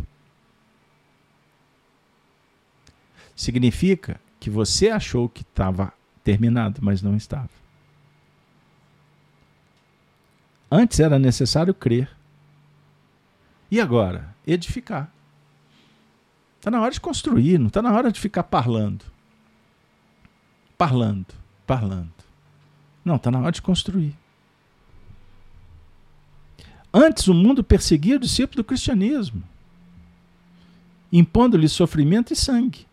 [3.34, 5.92] Significa que você achou que estava
[6.24, 7.50] terminado, mas não estava.
[10.70, 12.15] Antes era necessário crer.
[13.70, 14.34] E agora?
[14.46, 15.10] Edificar.
[16.58, 19.04] Está na hora de construir, não está na hora de ficar parlando.
[20.76, 21.34] Parlando,
[21.66, 22.12] parlando.
[23.04, 24.16] Não, está na hora de construir.
[26.92, 29.42] Antes o mundo perseguia o discípulo do cristianismo,
[31.12, 32.86] impondo-lhe sofrimento e sangue.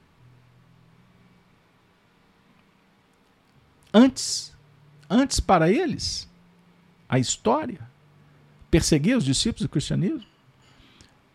[3.94, 4.56] Antes,
[5.10, 6.30] antes para eles,
[7.08, 7.88] a história
[8.70, 10.33] perseguia os discípulos do cristianismo.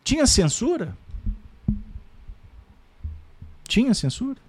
[0.08, 0.96] Tinha censura?
[3.64, 4.40] Tinha censura.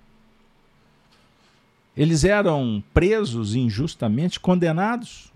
[1.98, 5.34] Eles eram presos injustamente, condenados,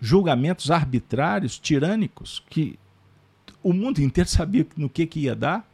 [0.00, 2.78] julgamentos arbitrários, tirânicos, que
[3.62, 5.68] o mundo inteiro sabia no que, que ia dar.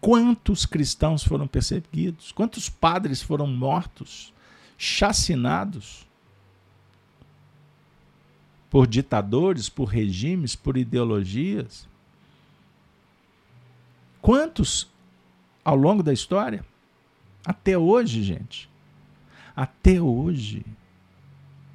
[0.00, 2.32] Quantos cristãos foram perseguidos?
[2.32, 4.34] Quantos padres foram mortos,
[4.76, 6.08] chacinados
[8.74, 11.88] por ditadores, por regimes, por ideologias?
[14.20, 14.90] Quantos
[15.64, 16.66] ao longo da história?
[17.46, 18.68] Até hoje, gente.
[19.54, 20.66] Até hoje.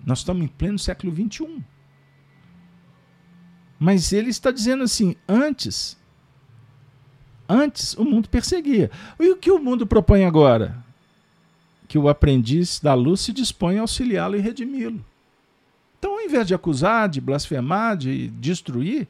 [0.05, 1.63] Nós estamos em pleno século XXI.
[3.79, 5.97] Mas ele está dizendo assim: antes
[7.47, 8.91] Antes, o mundo perseguia.
[9.17, 10.83] E o que o mundo propõe agora?
[11.87, 15.08] Que o aprendiz da luz se dispõe a auxiliá-lo e redimi-lo.
[15.99, 19.05] Então, ao invés de acusar, de blasfemar, de destruir,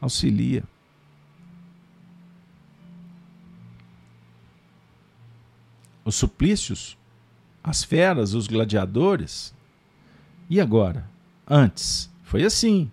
[0.00, 0.64] auxilia.
[6.04, 6.98] Os suplícios,
[7.62, 9.54] as feras, os gladiadores.
[10.50, 11.08] E agora?
[11.46, 12.90] Antes, foi assim.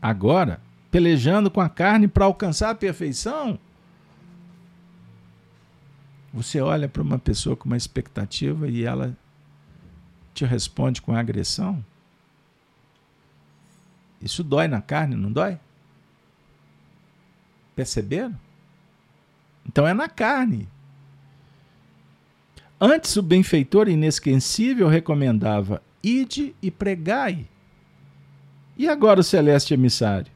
[0.00, 0.60] Agora,
[0.90, 3.58] pelejando com a carne para alcançar a perfeição,
[6.34, 9.16] você olha para uma pessoa com uma expectativa e ela
[10.34, 11.82] te responde com agressão?
[14.24, 15.58] Isso dói na carne, não dói?
[17.76, 18.34] Perceberam?
[19.66, 20.66] Então é na carne.
[22.80, 27.46] Antes o benfeitor inesquecível recomendava: ide e pregai.
[28.78, 30.32] E agora o celeste emissário?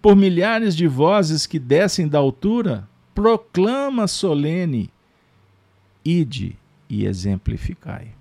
[0.00, 4.90] Por milhares de vozes que descem da altura, proclama solene:
[6.02, 6.56] ide
[6.88, 8.17] e exemplificai.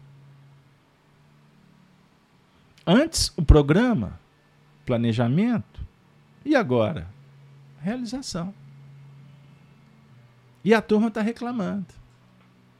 [2.87, 4.17] Antes, o programa,
[4.85, 5.85] planejamento,
[6.45, 7.09] e agora?
[7.81, 8.53] Realização.
[10.63, 11.87] E a turma está reclamando.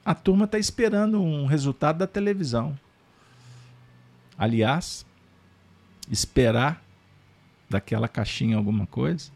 [0.06, 2.80] A turma está esperando um resultado da televisão.
[4.38, 5.06] Aliás,
[6.10, 6.82] esperar
[7.70, 9.30] daquela caixinha alguma coisa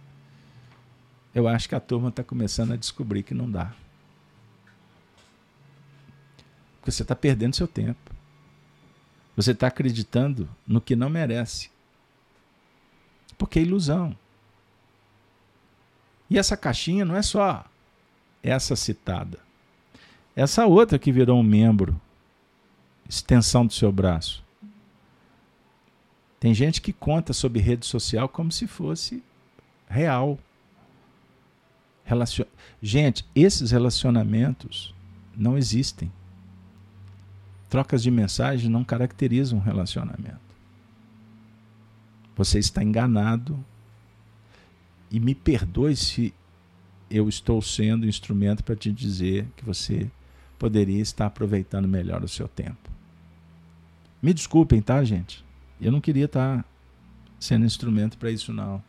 [1.33, 3.73] eu acho que a turma está começando a descobrir que não dá.
[6.77, 8.10] Porque você está perdendo seu tempo.
[9.41, 11.71] Você está acreditando no que não merece.
[13.39, 14.15] Porque é ilusão.
[16.29, 17.65] E essa caixinha não é só
[18.43, 19.39] essa citada.
[20.35, 21.99] Essa outra que virou um membro,
[23.09, 24.43] extensão do seu braço.
[26.39, 29.23] Tem gente que conta sobre rede social como se fosse
[29.89, 30.37] real.
[32.05, 32.45] Relacion...
[32.79, 34.93] Gente, esses relacionamentos
[35.35, 36.11] não existem.
[37.71, 40.41] Trocas de mensagem não caracterizam um relacionamento.
[42.35, 43.57] Você está enganado.
[45.09, 46.33] E me perdoe se
[47.09, 50.11] eu estou sendo instrumento para te dizer que você
[50.59, 52.91] poderia estar aproveitando melhor o seu tempo.
[54.21, 55.41] Me desculpem, tá, gente?
[55.79, 56.65] Eu não queria estar
[57.39, 58.83] sendo instrumento para isso, não.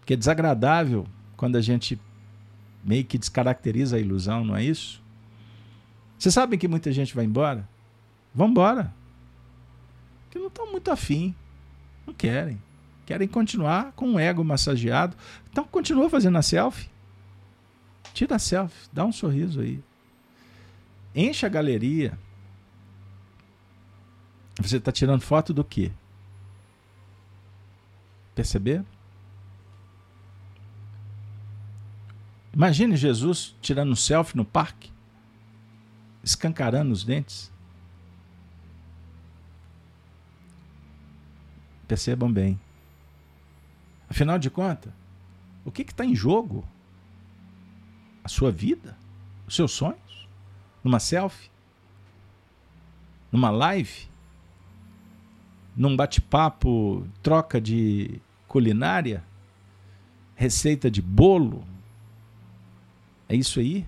[0.00, 2.00] Porque é desagradável quando a gente
[2.82, 5.03] meio que descaracteriza a ilusão, não é isso?
[6.18, 7.68] Vocês sabem que muita gente vai embora?
[8.34, 8.92] Vão embora.
[10.24, 11.34] Porque não estão muito afim.
[12.06, 12.60] Não querem.
[13.06, 15.16] Querem continuar com o ego massageado.
[15.50, 16.88] Então continua fazendo a selfie.
[18.12, 19.82] Tira a selfie, dá um sorriso aí.
[21.14, 22.18] Enche a galeria.
[24.60, 25.90] Você está tirando foto do quê?
[28.34, 28.84] Perceber?
[32.52, 34.92] Imagine Jesus tirando um selfie no parque,
[36.24, 37.52] escancarando os dentes.
[41.86, 42.58] Percebam bem.
[44.08, 44.92] Afinal de contas,
[45.64, 46.66] o que está em jogo?
[48.22, 48.96] A sua vida?
[49.46, 50.28] Os seus sonhos?
[50.82, 51.50] Numa selfie?
[53.30, 54.08] Numa live?
[55.76, 59.22] Num bate-papo, troca de culinária?
[60.34, 61.66] Receita de bolo?
[63.28, 63.86] É isso aí?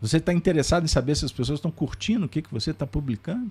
[0.00, 2.86] Você está interessado em saber se as pessoas estão curtindo o que, que você está
[2.86, 3.50] publicando?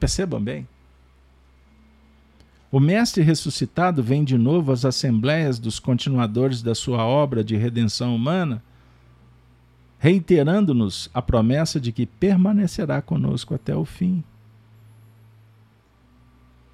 [0.00, 0.66] Percebam bem.
[2.74, 8.16] O Mestre ressuscitado vem de novo às assembleias dos continuadores da sua obra de redenção
[8.16, 8.62] humana,
[9.98, 14.24] reiterando-nos a promessa de que permanecerá conosco até o fim.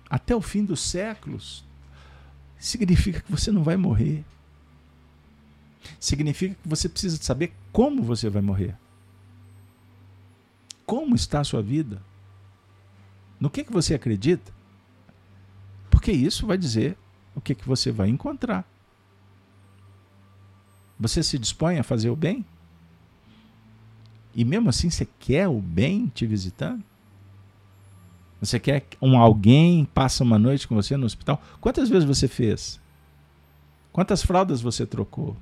[0.08, 1.64] Até o fim dos séculos.
[2.58, 4.24] Significa que você não vai morrer.
[5.98, 8.76] Significa que você precisa saber como você vai morrer.
[10.86, 12.02] Como está a sua vida?
[13.38, 14.52] No que, que você acredita?
[15.90, 16.96] Porque isso vai dizer
[17.34, 18.64] o que, que você vai encontrar.
[20.98, 22.44] Você se dispõe a fazer o bem?
[24.34, 26.84] E mesmo assim você quer o bem te visitando?
[28.40, 31.42] Você quer um alguém passa uma noite com você no hospital?
[31.60, 32.80] Quantas vezes você fez?
[33.92, 35.36] Quantas fraldas você trocou?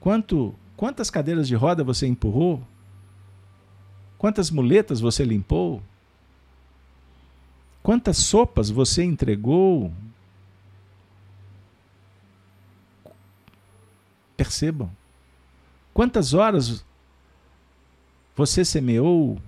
[0.00, 2.62] Quanto, quantas cadeiras de roda você empurrou?
[4.16, 5.82] Quantas muletas você limpou?
[7.82, 9.92] Quantas sopas você entregou?
[14.36, 14.90] Percebam.
[15.94, 16.84] Quantas horas
[18.36, 19.40] você semeou?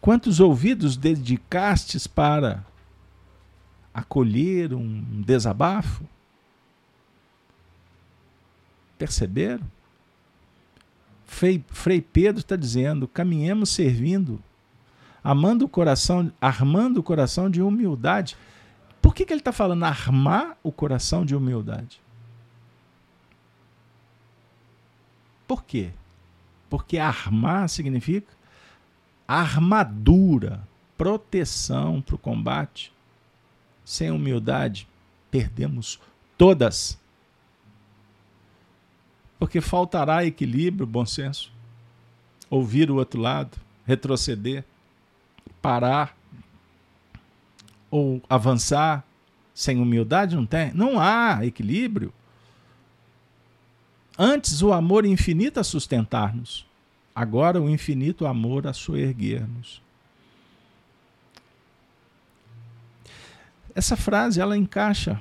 [0.00, 2.64] Quantos ouvidos dedicastes para
[3.92, 6.04] acolher um desabafo?
[8.98, 9.64] Perceberam?
[11.24, 14.42] Frei, Frei Pedro está dizendo: caminhemos servindo
[15.26, 18.36] amando o coração, armando o coração de humildade.
[19.02, 22.00] Por que, que ele está falando armar o coração de humildade?
[25.48, 25.90] Por quê?
[26.70, 28.32] Porque armar significa
[29.26, 30.62] armadura,
[30.96, 32.92] proteção para o combate.
[33.84, 34.86] Sem humildade,
[35.28, 36.00] perdemos
[36.38, 37.00] todas.
[39.38, 41.52] Porque faltará equilíbrio, bom senso.
[42.48, 44.64] Ouvir o outro lado, retroceder
[45.60, 46.16] parar
[47.90, 49.04] ou avançar
[49.52, 50.36] sem humildade?
[50.36, 50.72] Não tem.
[50.72, 52.12] Não há equilíbrio.
[54.18, 56.64] Antes o amor infinito a sustentar-nos,
[57.14, 59.82] agora o infinito amor a soerguer-nos.
[63.74, 65.20] Essa frase ela encaixa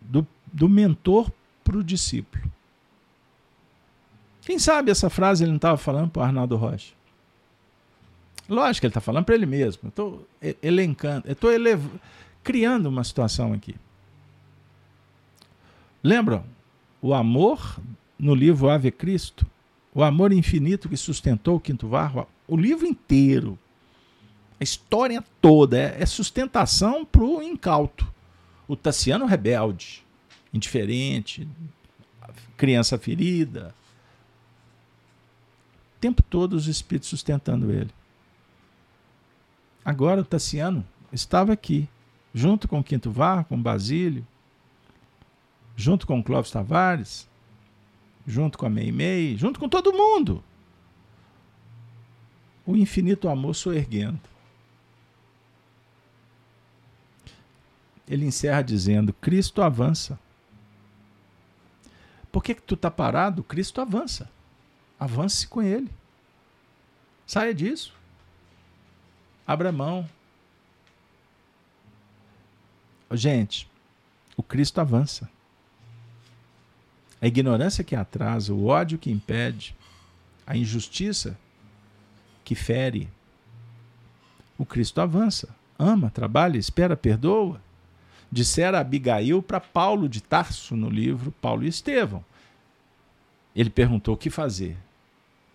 [0.00, 1.32] do, do mentor
[1.64, 2.52] para o discípulo.
[4.42, 6.92] Quem sabe essa frase ele não estava falando para o Arnaldo Rocha?
[8.48, 9.88] Lógico que ele está falando para ele mesmo.
[9.88, 10.26] Estou
[10.62, 11.50] elencando, estou
[12.42, 13.74] criando uma situação aqui.
[16.02, 16.44] Lembram?
[17.00, 17.80] O amor
[18.18, 19.46] no livro Ave Cristo,
[19.94, 23.58] o amor infinito que sustentou o quinto varro, o livro inteiro,
[24.60, 28.06] a história toda é, é sustentação para o incauto.
[28.68, 30.04] O Tassiano rebelde,
[30.54, 31.48] indiferente,
[32.56, 33.74] criança ferida.
[36.02, 37.94] Tempo todo os espíritos sustentando ele.
[39.84, 41.88] Agora o Tassiano estava aqui,
[42.34, 44.26] junto com o Quinto Var, com Basílio,
[45.76, 47.30] junto com o Clóvis Tavares,
[48.26, 50.42] junto com a Meimei, junto com todo mundo.
[52.66, 54.20] o infinito amor soerguendo.
[58.08, 60.18] Ele encerra dizendo: Cristo avança.
[62.32, 63.44] Por que, que tu está parado?
[63.44, 64.28] Cristo avança.
[65.02, 65.90] Avance com ele.
[67.26, 67.92] Saia disso.
[69.44, 70.08] Abra mão.
[73.10, 73.68] Gente,
[74.36, 75.28] o Cristo avança.
[77.20, 79.74] A ignorância que atrasa, o ódio que impede,
[80.46, 81.36] a injustiça
[82.44, 83.08] que fere.
[84.56, 87.60] O Cristo avança, ama, trabalha, espera, perdoa.
[88.30, 92.24] Dissera Abigail para Paulo de Tarso no livro Paulo e Estevão.
[93.52, 94.78] Ele perguntou o que fazer.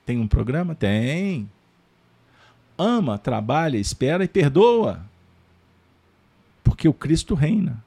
[0.07, 0.73] Tem um programa?
[0.73, 1.51] Tem.
[2.77, 5.05] Ama, trabalha, espera e perdoa.
[6.63, 7.83] Porque o Cristo reina.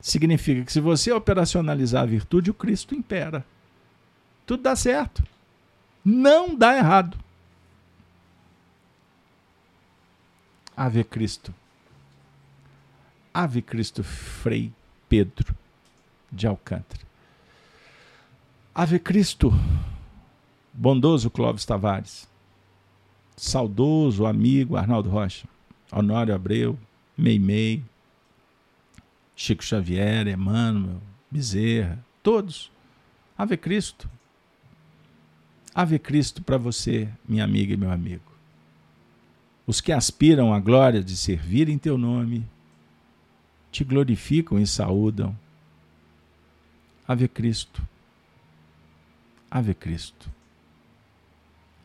[0.00, 3.44] Significa que se você operacionalizar a virtude, o Cristo impera.
[4.46, 5.22] Tudo dá certo.
[6.02, 7.18] Não dá errado.
[10.74, 11.54] Ave Cristo.
[13.34, 14.72] Ave Cristo Frei
[15.10, 15.54] Pedro
[16.32, 17.02] de Alcântara.
[18.74, 19.52] Ave Cristo,
[20.78, 22.28] bondoso Clóvis Tavares,
[23.36, 25.48] saudoso amigo Arnaldo Rocha,
[25.90, 26.78] Honório Abreu,
[27.16, 27.82] Meimei,
[29.34, 32.70] Chico Xavier, Emmanuel, Bezerra, todos.
[33.36, 34.08] Ave Cristo.
[35.74, 38.22] Ave Cristo para você, minha amiga e meu amigo.
[39.66, 42.44] Os que aspiram à glória de servir em teu nome,
[43.70, 45.36] te glorificam e saúdam.
[47.06, 47.82] Ave Cristo.
[49.50, 50.37] Ave Cristo.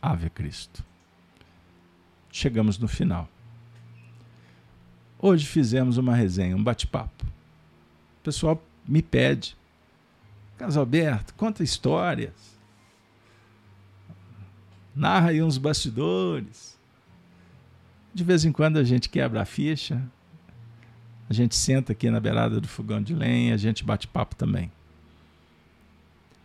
[0.04, 0.84] Ave Cristo.
[2.30, 3.30] Chegamos no final.
[5.18, 7.26] Hoje fizemos uma resenha, um bate-papo.
[8.20, 9.56] O pessoal me pede.
[10.58, 12.34] Carlos Alberto, conta histórias.
[14.94, 16.78] Narra aí uns bastidores.
[18.14, 20.04] De vez em quando a gente quebra a ficha.
[21.30, 24.70] A gente senta aqui na beirada do fogão de lenha, a gente bate papo também.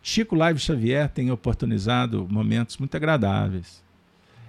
[0.03, 3.83] Chico Live Xavier tem oportunizado momentos muito agradáveis.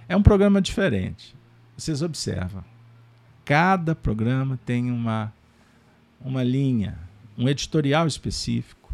[0.08, 1.36] É um programa diferente.
[1.76, 2.64] Vocês observam.
[3.44, 5.32] Cada programa tem uma,
[6.20, 6.98] uma linha,
[7.36, 8.92] um editorial específico.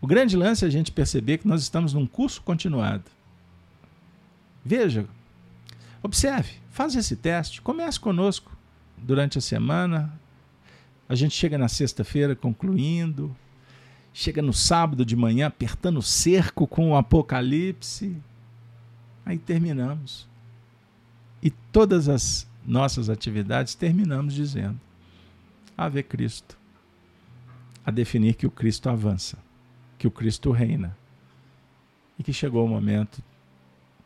[0.00, 3.04] O grande lance é a gente perceber que nós estamos num curso continuado.
[4.64, 5.06] Veja,
[6.02, 8.56] observe, faz esse teste, comece conosco
[8.96, 10.12] durante a semana.
[11.08, 13.34] A gente chega na sexta-feira concluindo,
[14.12, 18.16] chega no sábado de manhã apertando o cerco com o Apocalipse.
[19.24, 20.28] Aí terminamos.
[21.42, 24.80] E todas as nossas atividades terminamos dizendo:
[25.76, 26.58] Ave Cristo.
[27.84, 29.38] A definir que o Cristo avança,
[29.96, 30.96] que o Cristo reina.
[32.18, 33.22] E que chegou o momento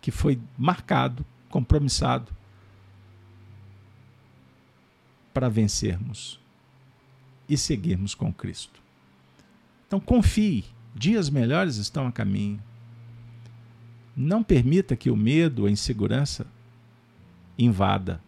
[0.00, 2.30] que foi marcado, compromissado
[5.32, 6.38] para vencermos
[7.48, 8.82] e seguirmos com Cristo.
[9.93, 10.64] Então confie,
[10.95, 12.59] dias melhores estão a caminho.
[14.16, 16.47] Não permita que o medo, a insegurança
[17.59, 18.18] invada.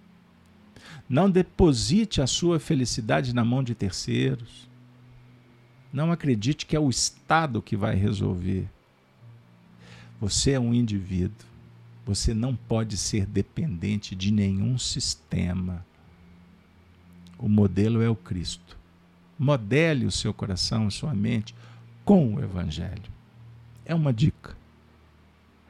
[1.09, 4.69] Não deposite a sua felicidade na mão de terceiros.
[5.91, 8.69] Não acredite que é o Estado que vai resolver.
[10.21, 11.49] Você é um indivíduo.
[12.05, 15.83] Você não pode ser dependente de nenhum sistema.
[17.39, 18.84] O modelo é o Cristo.
[19.39, 21.55] Modele o seu coração, sua mente
[22.05, 23.13] com o Evangelho.
[23.85, 24.57] É uma dica.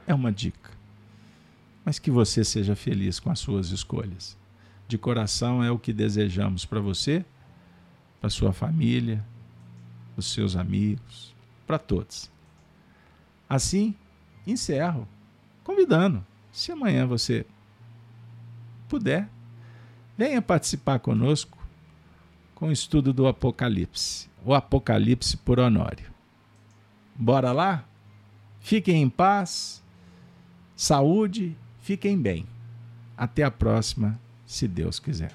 [0.07, 0.71] É uma dica.
[1.85, 4.37] Mas que você seja feliz com as suas escolhas.
[4.87, 7.25] De coração é o que desejamos para você,
[8.21, 9.25] para sua família,
[10.17, 11.35] os seus amigos,
[11.67, 12.31] para todos.
[13.49, 13.95] Assim,
[14.47, 15.09] encerro
[15.63, 16.25] convidando.
[16.53, 17.47] Se amanhã você
[18.89, 19.29] puder,
[20.17, 21.59] venha participar conosco
[22.65, 26.11] com o estudo do Apocalipse, o Apocalipse por Honório.
[27.15, 27.85] Bora lá?
[28.59, 29.85] Fiquem em paz,
[30.75, 32.47] saúde, fiquem bem.
[33.19, 35.35] Até a próxima, se Deus quiser.